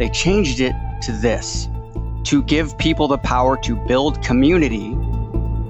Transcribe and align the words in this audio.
They 0.00 0.08
changed 0.08 0.60
it 0.60 0.74
to 1.02 1.12
this 1.12 1.68
to 2.24 2.42
give 2.44 2.78
people 2.78 3.06
the 3.06 3.18
power 3.18 3.58
to 3.58 3.76
build 3.76 4.22
community 4.22 4.92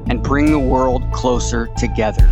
and 0.06 0.22
bring 0.22 0.52
the 0.52 0.58
world 0.60 1.02
closer 1.12 1.66
together. 1.76 2.30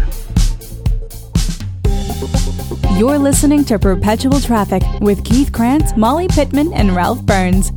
You're 2.96 3.19
listening 3.19 3.64
to 3.64 3.80
Perpetual 3.80 4.38
Traffic 4.38 4.84
with 5.00 5.24
Keith 5.24 5.50
Krance, 5.50 5.96
Molly 5.96 6.28
Pittman, 6.28 6.72
and 6.72 6.94
Ralph 6.94 7.20
Burns. 7.22 7.72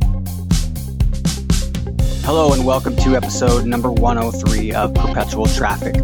Hello, 2.24 2.52
and 2.52 2.64
welcome 2.64 2.94
to 2.98 3.16
episode 3.16 3.66
number 3.66 3.90
103 3.90 4.72
of 4.72 4.94
Perpetual 4.94 5.46
Traffic. 5.46 5.96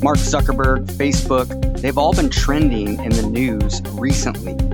Mark 0.00 0.18
Zuckerberg, 0.18 0.86
Facebook, 0.92 1.80
they've 1.80 1.98
all 1.98 2.12
been 2.12 2.30
trending 2.30 3.02
in 3.02 3.10
the 3.10 3.22
news 3.22 3.82
recently. 3.94 4.73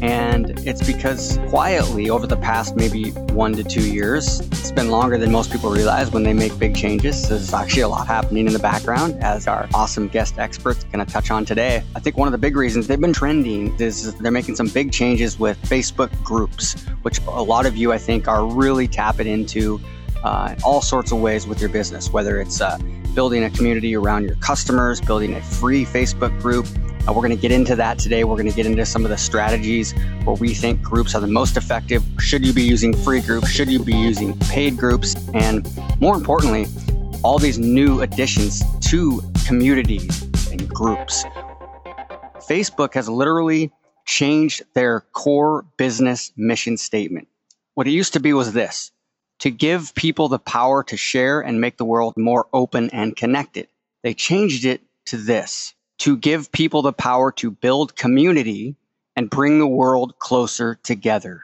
And 0.00 0.58
it's 0.66 0.86
because 0.86 1.38
quietly 1.48 2.08
over 2.08 2.26
the 2.26 2.36
past 2.36 2.76
maybe 2.76 3.10
one 3.32 3.52
to 3.54 3.64
two 3.64 3.90
years, 3.90 4.40
it's 4.40 4.70
been 4.70 4.90
longer 4.90 5.18
than 5.18 5.32
most 5.32 5.50
people 5.50 5.70
realize 5.70 6.10
when 6.10 6.22
they 6.22 6.32
make 6.32 6.56
big 6.58 6.76
changes. 6.76 7.28
There's 7.28 7.52
actually 7.52 7.82
a 7.82 7.88
lot 7.88 8.06
happening 8.06 8.46
in 8.46 8.52
the 8.52 8.58
background, 8.60 9.22
as 9.22 9.48
our 9.48 9.68
awesome 9.74 10.08
guest 10.08 10.38
experts 10.38 10.84
going 10.84 11.04
to 11.04 11.12
touch 11.12 11.30
on 11.30 11.44
today. 11.44 11.82
I 11.96 12.00
think 12.00 12.16
one 12.16 12.28
of 12.28 12.32
the 12.32 12.38
big 12.38 12.56
reasons 12.56 12.86
they've 12.86 13.00
been 13.00 13.12
trending 13.12 13.74
is 13.80 14.14
they're 14.14 14.30
making 14.30 14.56
some 14.56 14.68
big 14.68 14.92
changes 14.92 15.38
with 15.38 15.60
Facebook 15.62 16.10
groups, 16.22 16.74
which 17.02 17.20
a 17.26 17.42
lot 17.42 17.66
of 17.66 17.76
you, 17.76 17.92
I 17.92 17.98
think, 17.98 18.28
are 18.28 18.46
really 18.46 18.86
tapping 18.86 19.26
into 19.26 19.80
uh, 20.22 20.54
all 20.64 20.82
sorts 20.82 21.12
of 21.12 21.20
ways 21.20 21.46
with 21.46 21.60
your 21.60 21.70
business, 21.70 22.12
whether 22.12 22.40
it's 22.40 22.60
uh, 22.60 22.78
building 23.14 23.44
a 23.44 23.50
community 23.50 23.96
around 23.96 24.24
your 24.24 24.36
customers, 24.36 25.00
building 25.00 25.34
a 25.34 25.42
free 25.42 25.84
Facebook 25.84 26.40
group, 26.40 26.66
uh, 27.08 27.12
we're 27.12 27.22
going 27.22 27.34
to 27.34 27.40
get 27.40 27.52
into 27.52 27.74
that 27.76 27.98
today. 27.98 28.24
We're 28.24 28.36
going 28.36 28.50
to 28.50 28.56
get 28.56 28.66
into 28.66 28.84
some 28.84 29.04
of 29.04 29.10
the 29.10 29.16
strategies 29.16 29.92
where 30.24 30.36
we 30.36 30.52
think 30.52 30.82
groups 30.82 31.14
are 31.14 31.20
the 31.20 31.26
most 31.26 31.56
effective. 31.56 32.02
Should 32.18 32.44
you 32.44 32.52
be 32.52 32.62
using 32.62 32.94
free 32.94 33.20
groups? 33.20 33.48
Should 33.48 33.70
you 33.70 33.82
be 33.82 33.94
using 33.94 34.38
paid 34.40 34.76
groups? 34.76 35.14
And 35.32 35.66
more 36.00 36.16
importantly, 36.16 36.66
all 37.22 37.38
these 37.38 37.58
new 37.58 38.02
additions 38.02 38.62
to 38.90 39.22
communities 39.46 40.22
and 40.50 40.68
groups. 40.68 41.24
Facebook 42.48 42.94
has 42.94 43.08
literally 43.08 43.72
changed 44.04 44.62
their 44.74 45.00
core 45.12 45.64
business 45.76 46.32
mission 46.36 46.76
statement. 46.76 47.28
What 47.74 47.86
it 47.86 47.92
used 47.92 48.14
to 48.14 48.20
be 48.20 48.32
was 48.32 48.52
this 48.52 48.92
to 49.38 49.50
give 49.50 49.94
people 49.94 50.28
the 50.28 50.38
power 50.38 50.82
to 50.84 50.96
share 50.96 51.40
and 51.40 51.60
make 51.60 51.76
the 51.76 51.84
world 51.84 52.14
more 52.16 52.48
open 52.52 52.90
and 52.90 53.16
connected. 53.16 53.68
They 54.02 54.14
changed 54.14 54.64
it 54.64 54.82
to 55.06 55.16
this 55.16 55.74
to 55.98 56.16
give 56.16 56.50
people 56.52 56.82
the 56.82 56.92
power 56.92 57.32
to 57.32 57.50
build 57.50 57.96
community 57.96 58.76
and 59.16 59.28
bring 59.28 59.58
the 59.58 59.66
world 59.66 60.18
closer 60.18 60.76
together. 60.82 61.42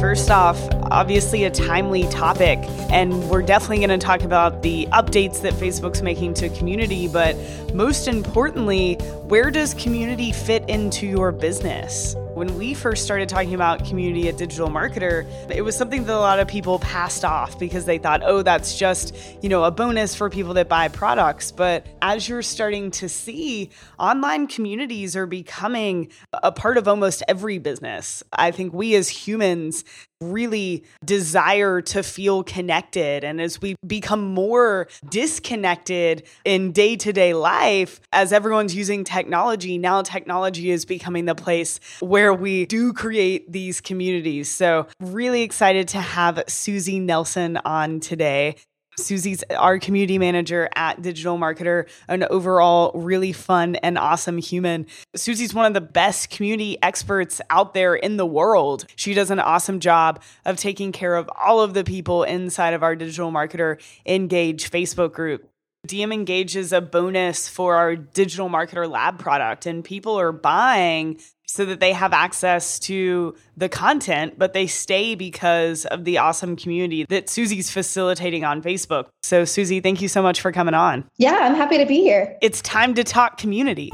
First 0.00 0.30
off, 0.30 0.58
obviously 0.90 1.44
a 1.44 1.50
timely 1.50 2.04
topic, 2.08 2.58
and 2.90 3.28
we're 3.28 3.42
definitely 3.42 3.78
going 3.84 3.90
to 3.90 3.98
talk 3.98 4.22
about 4.22 4.62
the 4.62 4.86
updates 4.92 5.42
that 5.42 5.52
Facebook's 5.54 6.02
making 6.02 6.34
to 6.34 6.48
community, 6.50 7.08
but 7.08 7.36
most 7.74 8.08
importantly, 8.08 8.94
where 9.26 9.50
does 9.50 9.74
community 9.74 10.32
fit 10.32 10.68
into 10.68 11.06
your 11.06 11.30
business? 11.32 12.14
When 12.38 12.56
we 12.56 12.72
first 12.72 13.04
started 13.04 13.28
talking 13.28 13.54
about 13.54 13.84
community 13.84 14.28
at 14.28 14.36
Digital 14.36 14.68
Marketer, 14.68 15.28
it 15.50 15.62
was 15.62 15.76
something 15.76 16.04
that 16.04 16.14
a 16.14 16.20
lot 16.20 16.38
of 16.38 16.46
people 16.46 16.78
passed 16.78 17.24
off 17.24 17.58
because 17.58 17.84
they 17.84 17.98
thought, 17.98 18.22
oh, 18.22 18.42
that's 18.42 18.78
just, 18.78 19.12
you 19.42 19.48
know, 19.48 19.64
a 19.64 19.72
bonus 19.72 20.14
for 20.14 20.30
people 20.30 20.54
that 20.54 20.68
buy 20.68 20.86
products. 20.86 21.50
But 21.50 21.84
as 22.00 22.28
you're 22.28 22.42
starting 22.42 22.92
to 22.92 23.08
see, 23.08 23.70
online 23.98 24.46
communities 24.46 25.16
are 25.16 25.26
becoming 25.26 26.12
a 26.32 26.52
part 26.52 26.76
of 26.76 26.86
almost 26.86 27.24
every 27.26 27.58
business. 27.58 28.22
I 28.32 28.52
think 28.52 28.72
we 28.72 28.94
as 28.94 29.08
humans 29.08 29.82
really 30.20 30.84
desire 31.04 31.80
to 31.80 32.02
feel 32.02 32.42
connected. 32.42 33.24
And 33.24 33.40
as 33.40 33.60
we 33.60 33.76
become 33.86 34.22
more 34.22 34.88
disconnected 35.08 36.24
in 36.44 36.72
day 36.72 36.96
to 36.96 37.12
day 37.12 37.34
life, 37.34 38.00
as 38.12 38.32
everyone's 38.32 38.74
using 38.74 39.04
technology, 39.04 39.78
now 39.78 40.02
technology 40.02 40.70
is 40.70 40.84
becoming 40.84 41.24
the 41.24 41.34
place 41.34 41.80
where 42.00 42.34
we 42.34 42.66
do 42.66 42.92
create 42.92 43.50
these 43.52 43.80
communities. 43.80 44.50
So, 44.50 44.86
really 45.00 45.42
excited 45.42 45.88
to 45.88 46.00
have 46.00 46.36
Suzi 46.46 47.00
Nelson 47.00 47.58
on 47.58 48.00
today. 48.00 48.56
Suzi's 48.98 49.44
our 49.56 49.78
community 49.78 50.18
manager 50.18 50.68
at 50.74 51.00
Digital 51.00 51.38
Marketer, 51.38 51.88
an 52.08 52.24
overall 52.24 52.92
really 52.94 53.32
fun 53.32 53.76
and 53.76 53.96
awesome 53.98 54.38
human. 54.38 54.86
Suzi's 55.16 55.54
one 55.54 55.66
of 55.66 55.74
the 55.74 55.80
best 55.80 56.30
community 56.30 56.76
experts 56.82 57.40
out 57.50 57.74
there 57.74 57.94
in 57.94 58.16
the 58.16 58.26
world. 58.26 58.86
She 58.96 59.14
does 59.14 59.30
an 59.30 59.40
awesome 59.40 59.80
job 59.80 60.22
of 60.44 60.56
taking 60.56 60.92
care 60.92 61.16
of 61.16 61.30
all 61.38 61.60
of 61.60 61.74
the 61.74 61.84
people 61.84 62.24
inside 62.24 62.74
of 62.74 62.82
our 62.82 62.96
Digital 62.96 63.30
Marketer 63.30 63.80
Engage 64.06 64.70
Facebook 64.70 65.12
group. 65.12 65.48
DM 65.88 66.12
Engage 66.12 66.54
is 66.54 66.72
a 66.72 66.80
bonus 66.80 67.48
for 67.48 67.76
our 67.76 67.96
Digital 67.96 68.50
Marketer 68.50 68.88
Lab 68.88 69.18
product, 69.18 69.64
and 69.64 69.82
people 69.82 70.20
are 70.20 70.32
buying 70.32 71.18
so 71.46 71.64
that 71.64 71.80
they 71.80 71.94
have 71.94 72.12
access 72.12 72.78
to 72.78 73.34
the 73.56 73.70
content, 73.70 74.38
but 74.38 74.52
they 74.52 74.66
stay 74.66 75.14
because 75.14 75.86
of 75.86 76.04
the 76.04 76.18
awesome 76.18 76.56
community 76.56 77.06
that 77.08 77.28
Suzi's 77.28 77.70
facilitating 77.70 78.44
on 78.44 78.60
Facebook. 78.62 79.06
So, 79.22 79.44
Suzi, 79.44 79.82
thank 79.82 80.02
you 80.02 80.08
so 80.08 80.20
much 80.20 80.42
for 80.42 80.52
coming 80.52 80.74
on. 80.74 81.08
Yeah, 81.16 81.38
I'm 81.40 81.54
happy 81.54 81.78
to 81.78 81.86
be 81.86 82.02
here. 82.02 82.36
It's 82.42 82.60
time 82.60 82.94
to 82.94 83.02
talk 83.02 83.38
community. 83.38 83.90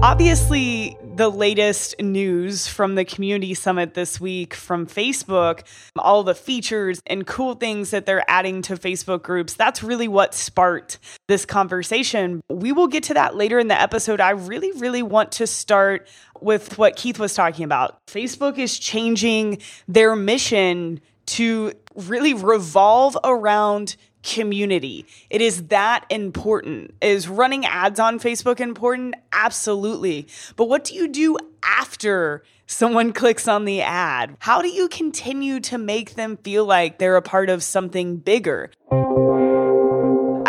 Obviously, 0.00 0.96
the 1.14 1.28
latest 1.28 2.00
news 2.00 2.66
from 2.66 2.94
the 2.94 3.04
community 3.04 3.54
summit 3.54 3.94
this 3.94 4.20
week 4.20 4.54
from 4.54 4.86
Facebook, 4.86 5.62
all 5.96 6.22
the 6.22 6.34
features 6.34 7.02
and 7.06 7.26
cool 7.26 7.54
things 7.54 7.90
that 7.90 8.06
they're 8.06 8.24
adding 8.28 8.62
to 8.62 8.76
Facebook 8.76 9.22
groups. 9.22 9.54
That's 9.54 9.82
really 9.82 10.08
what 10.08 10.34
sparked 10.34 10.98
this 11.28 11.44
conversation. 11.44 12.40
We 12.48 12.72
will 12.72 12.88
get 12.88 13.04
to 13.04 13.14
that 13.14 13.36
later 13.36 13.58
in 13.58 13.68
the 13.68 13.80
episode. 13.80 14.20
I 14.20 14.30
really, 14.30 14.72
really 14.72 15.02
want 15.02 15.32
to 15.32 15.46
start 15.46 16.08
with 16.40 16.78
what 16.78 16.96
Keith 16.96 17.18
was 17.18 17.34
talking 17.34 17.64
about. 17.64 18.04
Facebook 18.06 18.58
is 18.58 18.78
changing 18.78 19.58
their 19.86 20.16
mission 20.16 21.00
to 21.26 21.72
really 21.94 22.34
revolve 22.34 23.16
around 23.22 23.96
community. 24.22 25.06
It 25.30 25.40
is 25.40 25.68
that 25.68 26.04
important. 26.10 26.94
Is 27.00 27.28
running 27.28 27.64
ads 27.66 28.00
on 28.00 28.18
Facebook 28.18 28.60
important? 28.60 29.14
Absolutely. 29.32 30.26
But 30.56 30.68
what 30.68 30.84
do 30.84 30.94
you 30.94 31.08
do 31.08 31.36
after 31.62 32.42
someone 32.66 33.12
clicks 33.22 33.48
on 33.48 33.64
the 33.64 33.82
ad? 33.82 34.36
How 34.40 34.62
do 34.62 34.68
you 34.68 34.88
continue 34.88 35.60
to 35.60 35.78
make 35.78 36.14
them 36.14 36.36
feel 36.38 36.64
like 36.64 36.98
they're 36.98 37.16
a 37.16 37.22
part 37.22 37.50
of 37.50 37.62
something 37.62 38.16
bigger? 38.16 38.70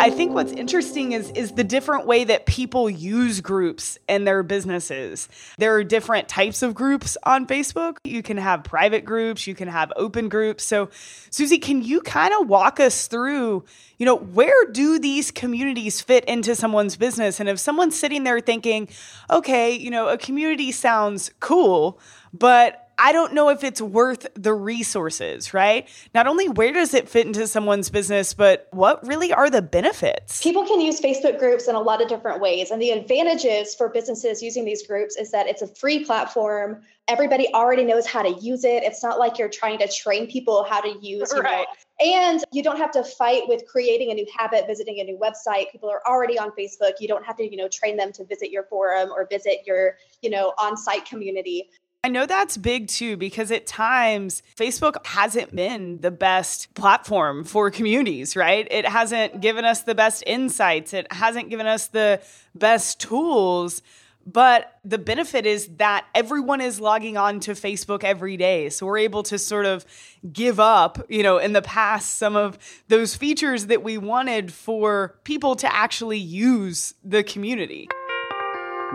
I 0.04 0.10
think 0.10 0.34
what's 0.34 0.52
interesting 0.52 1.12
is 1.12 1.30
is 1.30 1.52
the 1.52 1.64
different 1.64 2.06
way 2.06 2.24
that 2.24 2.44
people 2.44 2.90
use 2.90 3.40
groups 3.40 3.96
in 4.06 4.24
their 4.24 4.42
businesses. 4.42 5.30
There 5.56 5.74
are 5.76 5.82
different 5.82 6.28
types 6.28 6.60
of 6.60 6.74
groups 6.74 7.16
on 7.22 7.46
Facebook. 7.46 7.96
You 8.04 8.22
can 8.22 8.36
have 8.36 8.64
private 8.64 9.06
groups, 9.06 9.46
you 9.46 9.54
can 9.54 9.66
have 9.66 9.94
open 9.96 10.28
groups. 10.28 10.62
So, 10.62 10.88
Suzi, 11.30 11.58
can 11.60 11.80
you 11.80 12.02
kind 12.02 12.34
of 12.38 12.50
walk 12.50 12.80
us 12.80 13.06
through, 13.06 13.64
you 13.96 14.04
know, 14.04 14.16
where 14.16 14.66
do 14.72 14.98
these 14.98 15.30
communities 15.30 16.02
fit 16.02 16.26
into 16.26 16.54
someone's 16.54 16.96
business? 16.96 17.40
And 17.40 17.48
if 17.48 17.58
someone's 17.58 17.98
sitting 17.98 18.24
there 18.24 18.40
thinking, 18.40 18.90
okay, 19.30 19.72
you 19.72 19.90
know, 19.90 20.08
a 20.08 20.18
community 20.18 20.70
sounds 20.70 21.30
cool, 21.40 21.98
but 22.34 22.83
I 22.98 23.12
don't 23.12 23.32
know 23.32 23.48
if 23.48 23.64
it's 23.64 23.80
worth 23.80 24.26
the 24.34 24.54
resources, 24.54 25.52
right? 25.52 25.88
Not 26.14 26.26
only 26.26 26.48
where 26.48 26.72
does 26.72 26.94
it 26.94 27.08
fit 27.08 27.26
into 27.26 27.46
someone's 27.46 27.90
business, 27.90 28.34
but 28.34 28.68
what 28.70 29.06
really 29.06 29.32
are 29.32 29.50
the 29.50 29.62
benefits? 29.62 30.42
People 30.42 30.66
can 30.66 30.80
use 30.80 31.00
Facebook 31.00 31.38
groups 31.38 31.68
in 31.68 31.74
a 31.74 31.80
lot 31.80 32.02
of 32.02 32.08
different 32.08 32.40
ways. 32.40 32.70
And 32.70 32.80
the 32.80 32.90
advantages 32.90 33.74
for 33.74 33.88
businesses 33.88 34.42
using 34.42 34.64
these 34.64 34.86
groups 34.86 35.16
is 35.16 35.30
that 35.32 35.46
it's 35.46 35.62
a 35.62 35.66
free 35.66 36.04
platform. 36.04 36.82
Everybody 37.06 37.52
already 37.52 37.84
knows 37.84 38.06
how 38.06 38.22
to 38.22 38.30
use 38.40 38.64
it. 38.64 38.82
It's 38.82 39.02
not 39.02 39.18
like 39.18 39.38
you're 39.38 39.50
trying 39.50 39.78
to 39.78 39.88
train 39.88 40.26
people 40.26 40.64
how 40.64 40.80
to 40.80 40.98
use, 41.00 41.32
you 41.34 41.42
right. 41.42 41.66
know, 42.00 42.06
and 42.06 42.44
you 42.50 42.62
don't 42.62 42.78
have 42.78 42.90
to 42.92 43.04
fight 43.04 43.42
with 43.46 43.66
creating 43.66 44.10
a 44.10 44.14
new 44.14 44.26
habit, 44.34 44.66
visiting 44.66 45.00
a 45.00 45.04
new 45.04 45.18
website. 45.18 45.70
People 45.70 45.90
are 45.90 46.00
already 46.06 46.38
on 46.38 46.50
Facebook. 46.52 46.92
You 47.00 47.08
don't 47.08 47.24
have 47.24 47.36
to, 47.36 47.44
you 47.48 47.58
know, 47.58 47.68
train 47.68 47.96
them 47.96 48.10
to 48.12 48.24
visit 48.24 48.50
your 48.50 48.64
forum 48.64 49.10
or 49.10 49.26
visit 49.30 49.58
your, 49.66 49.96
you 50.22 50.30
know, 50.30 50.54
on-site 50.58 51.04
community. 51.04 51.68
I 52.04 52.08
know 52.08 52.26
that's 52.26 52.58
big 52.58 52.88
too, 52.88 53.16
because 53.16 53.50
at 53.50 53.66
times 53.66 54.42
Facebook 54.58 55.06
hasn't 55.06 55.56
been 55.56 56.02
the 56.02 56.10
best 56.10 56.74
platform 56.74 57.44
for 57.44 57.70
communities, 57.70 58.36
right? 58.36 58.68
It 58.70 58.86
hasn't 58.86 59.40
given 59.40 59.64
us 59.64 59.84
the 59.84 59.94
best 59.94 60.22
insights, 60.26 60.92
it 60.92 61.10
hasn't 61.10 61.48
given 61.48 61.66
us 61.66 61.86
the 61.86 62.20
best 62.54 63.00
tools. 63.00 63.80
But 64.26 64.78
the 64.84 64.98
benefit 64.98 65.46
is 65.46 65.68
that 65.76 66.06
everyone 66.14 66.60
is 66.60 66.78
logging 66.78 67.16
on 67.16 67.40
to 67.40 67.52
Facebook 67.52 68.04
every 68.04 68.36
day. 68.38 68.70
So 68.70 68.86
we're 68.86 68.98
able 68.98 69.22
to 69.24 69.38
sort 69.38 69.66
of 69.66 69.84
give 70.30 70.60
up, 70.60 71.06
you 71.10 71.22
know, 71.22 71.38
in 71.38 71.52
the 71.52 71.60
past, 71.60 72.16
some 72.16 72.34
of 72.34 72.58
those 72.88 73.14
features 73.14 73.66
that 73.66 73.82
we 73.82 73.98
wanted 73.98 74.50
for 74.52 75.18
people 75.24 75.56
to 75.56 75.74
actually 75.74 76.18
use 76.18 76.94
the 77.02 77.22
community. 77.22 77.88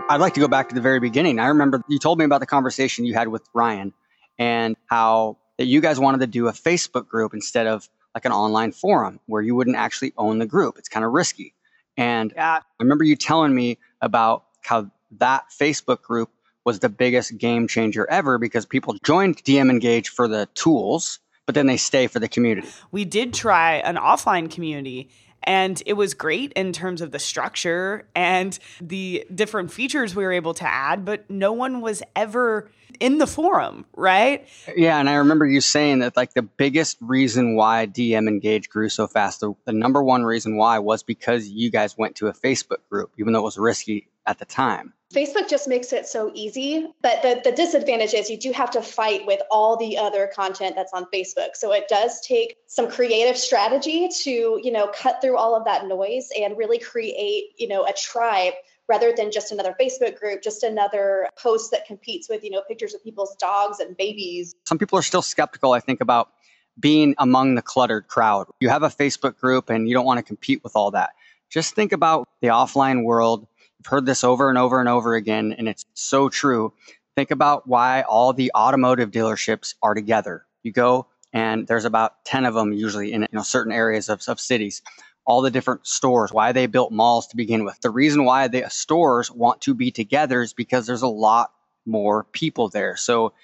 I'd 0.08 0.20
like 0.20 0.34
to 0.34 0.40
go 0.40 0.48
back 0.48 0.68
to 0.70 0.74
the 0.74 0.80
very 0.80 1.00
beginning. 1.00 1.38
I 1.38 1.46
remember 1.46 1.82
you 1.88 1.98
told 1.98 2.18
me 2.18 2.24
about 2.24 2.40
the 2.40 2.46
conversation 2.46 3.04
you 3.04 3.14
had 3.14 3.28
with 3.28 3.42
Ryan 3.54 3.92
and 4.38 4.76
how 4.86 5.38
that 5.58 5.66
you 5.66 5.80
guys 5.80 6.00
wanted 6.00 6.20
to 6.20 6.26
do 6.26 6.48
a 6.48 6.52
Facebook 6.52 7.06
group 7.06 7.34
instead 7.34 7.66
of 7.66 7.88
like 8.14 8.24
an 8.24 8.32
online 8.32 8.72
forum 8.72 9.20
where 9.26 9.42
you 9.42 9.54
wouldn't 9.54 9.76
actually 9.76 10.12
own 10.16 10.38
the 10.38 10.46
group. 10.46 10.78
It's 10.78 10.88
kind 10.88 11.04
of 11.04 11.12
risky. 11.12 11.54
And. 11.96 12.32
I 12.36 12.60
remember 12.78 13.04
you 13.04 13.16
telling 13.16 13.54
me 13.54 13.78
about 14.00 14.44
how 14.62 14.90
that 15.18 15.44
Facebook 15.50 16.02
group 16.02 16.30
was 16.64 16.78
the 16.80 16.88
biggest 16.88 17.36
game 17.38 17.66
changer 17.68 18.08
ever 18.10 18.38
because 18.38 18.66
people 18.66 18.96
joined 19.04 19.42
DM 19.44 19.70
Engage 19.70 20.08
for 20.08 20.28
the 20.28 20.48
tools, 20.54 21.18
but 21.46 21.54
then 21.54 21.66
they 21.66 21.76
stay 21.76 22.06
for 22.06 22.20
the 22.20 22.28
community. 22.28 22.68
We 22.90 23.04
did 23.04 23.34
try 23.34 23.76
an 23.76 23.96
offline 23.96 24.50
community 24.50 25.10
and 25.44 25.82
it 25.86 25.94
was 25.94 26.14
great 26.14 26.52
in 26.52 26.72
terms 26.72 27.00
of 27.00 27.12
the 27.12 27.18
structure 27.18 28.06
and 28.14 28.58
the 28.80 29.26
different 29.34 29.72
features 29.72 30.14
we 30.14 30.24
were 30.24 30.32
able 30.32 30.54
to 30.54 30.66
add, 30.66 31.04
but 31.04 31.28
no 31.30 31.52
one 31.52 31.80
was 31.80 32.02
ever 32.14 32.70
in 32.98 33.18
the 33.18 33.26
forum, 33.26 33.86
right? 33.96 34.46
Yeah, 34.76 34.98
and 34.98 35.08
I 35.08 35.14
remember 35.14 35.46
you 35.46 35.60
saying 35.60 36.00
that 36.00 36.16
like 36.16 36.34
the 36.34 36.42
biggest 36.42 36.98
reason 37.00 37.56
why 37.56 37.86
DM 37.86 38.28
Engage 38.28 38.68
grew 38.68 38.88
so 38.88 39.06
fast, 39.06 39.40
the, 39.40 39.54
the 39.64 39.72
number 39.72 40.02
one 40.02 40.24
reason 40.24 40.56
why 40.56 40.78
was 40.78 41.02
because 41.02 41.48
you 41.48 41.70
guys 41.70 41.96
went 41.96 42.16
to 42.16 42.28
a 42.28 42.32
Facebook 42.32 42.78
group, 42.90 43.12
even 43.18 43.32
though 43.32 43.40
it 43.40 43.44
was 43.44 43.58
risky 43.58 44.08
at 44.30 44.38
the 44.38 44.44
time. 44.44 44.94
Facebook 45.12 45.48
just 45.48 45.66
makes 45.66 45.92
it 45.92 46.06
so 46.06 46.30
easy. 46.34 46.86
But 47.02 47.20
the, 47.22 47.40
the 47.42 47.50
disadvantage 47.50 48.14
is 48.14 48.30
you 48.30 48.38
do 48.38 48.52
have 48.52 48.70
to 48.70 48.80
fight 48.80 49.26
with 49.26 49.40
all 49.50 49.76
the 49.76 49.98
other 49.98 50.30
content 50.32 50.76
that's 50.76 50.92
on 50.92 51.04
Facebook. 51.12 51.54
So 51.54 51.72
it 51.72 51.88
does 51.88 52.20
take 52.20 52.56
some 52.68 52.88
creative 52.88 53.36
strategy 53.36 54.08
to, 54.22 54.60
you 54.62 54.70
know, 54.70 54.86
cut 54.94 55.20
through 55.20 55.36
all 55.36 55.56
of 55.56 55.64
that 55.64 55.86
noise 55.86 56.28
and 56.40 56.56
really 56.56 56.78
create, 56.78 57.46
you 57.58 57.66
know, 57.66 57.84
a 57.84 57.92
tribe 57.92 58.54
rather 58.88 59.12
than 59.12 59.32
just 59.32 59.50
another 59.50 59.74
Facebook 59.80 60.18
group, 60.18 60.42
just 60.42 60.62
another 60.62 61.28
post 61.36 61.72
that 61.72 61.86
competes 61.86 62.28
with, 62.28 62.44
you 62.44 62.50
know, 62.50 62.62
pictures 62.68 62.94
of 62.94 63.02
people's 63.02 63.34
dogs 63.36 63.80
and 63.80 63.96
babies. 63.96 64.54
Some 64.64 64.78
people 64.78 64.96
are 64.96 65.02
still 65.02 65.22
skeptical, 65.22 65.72
I 65.72 65.80
think, 65.80 66.00
about 66.00 66.30
being 66.78 67.16
among 67.18 67.56
the 67.56 67.62
cluttered 67.62 68.06
crowd. 68.06 68.46
You 68.60 68.68
have 68.68 68.84
a 68.84 68.88
Facebook 68.88 69.36
group 69.38 69.70
and 69.70 69.88
you 69.88 69.94
don't 69.94 70.06
want 70.06 70.18
to 70.18 70.22
compete 70.22 70.62
with 70.62 70.76
all 70.76 70.92
that. 70.92 71.10
Just 71.50 71.74
think 71.74 71.90
about 71.90 72.28
the 72.42 72.48
offline 72.48 73.04
world 73.04 73.48
heard 73.86 74.06
this 74.06 74.24
over 74.24 74.48
and 74.48 74.58
over 74.58 74.80
and 74.80 74.88
over 74.88 75.14
again, 75.14 75.54
and 75.56 75.68
it's 75.68 75.84
so 75.94 76.28
true. 76.28 76.72
Think 77.16 77.30
about 77.30 77.66
why 77.66 78.02
all 78.02 78.32
the 78.32 78.50
automotive 78.54 79.10
dealerships 79.10 79.74
are 79.82 79.94
together. 79.94 80.46
You 80.62 80.72
go 80.72 81.06
and 81.32 81.66
there's 81.66 81.84
about 81.84 82.24
10 82.24 82.44
of 82.44 82.54
them 82.54 82.72
usually 82.72 83.12
in 83.12 83.22
you 83.22 83.28
know, 83.32 83.42
certain 83.42 83.72
areas 83.72 84.08
of, 84.08 84.22
of 84.28 84.40
cities. 84.40 84.82
All 85.26 85.42
the 85.42 85.50
different 85.50 85.86
stores, 85.86 86.32
why 86.32 86.52
they 86.52 86.66
built 86.66 86.92
malls 86.92 87.28
to 87.28 87.36
begin 87.36 87.64
with. 87.64 87.78
The 87.82 87.90
reason 87.90 88.24
why 88.24 88.48
the 88.48 88.68
stores 88.68 89.30
want 89.30 89.60
to 89.62 89.74
be 89.74 89.90
together 89.90 90.42
is 90.42 90.52
because 90.52 90.86
there's 90.86 91.02
a 91.02 91.08
lot 91.08 91.52
more 91.86 92.24
people 92.24 92.68
there. 92.68 92.96
So 92.96 93.34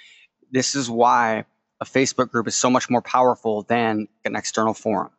this 0.50 0.74
is 0.74 0.90
why 0.90 1.44
a 1.80 1.84
Facebook 1.84 2.30
group 2.30 2.48
is 2.48 2.56
so 2.56 2.70
much 2.70 2.90
more 2.90 3.02
powerful 3.02 3.62
than 3.62 4.08
an 4.24 4.34
external 4.34 4.74
forum. 4.74 5.10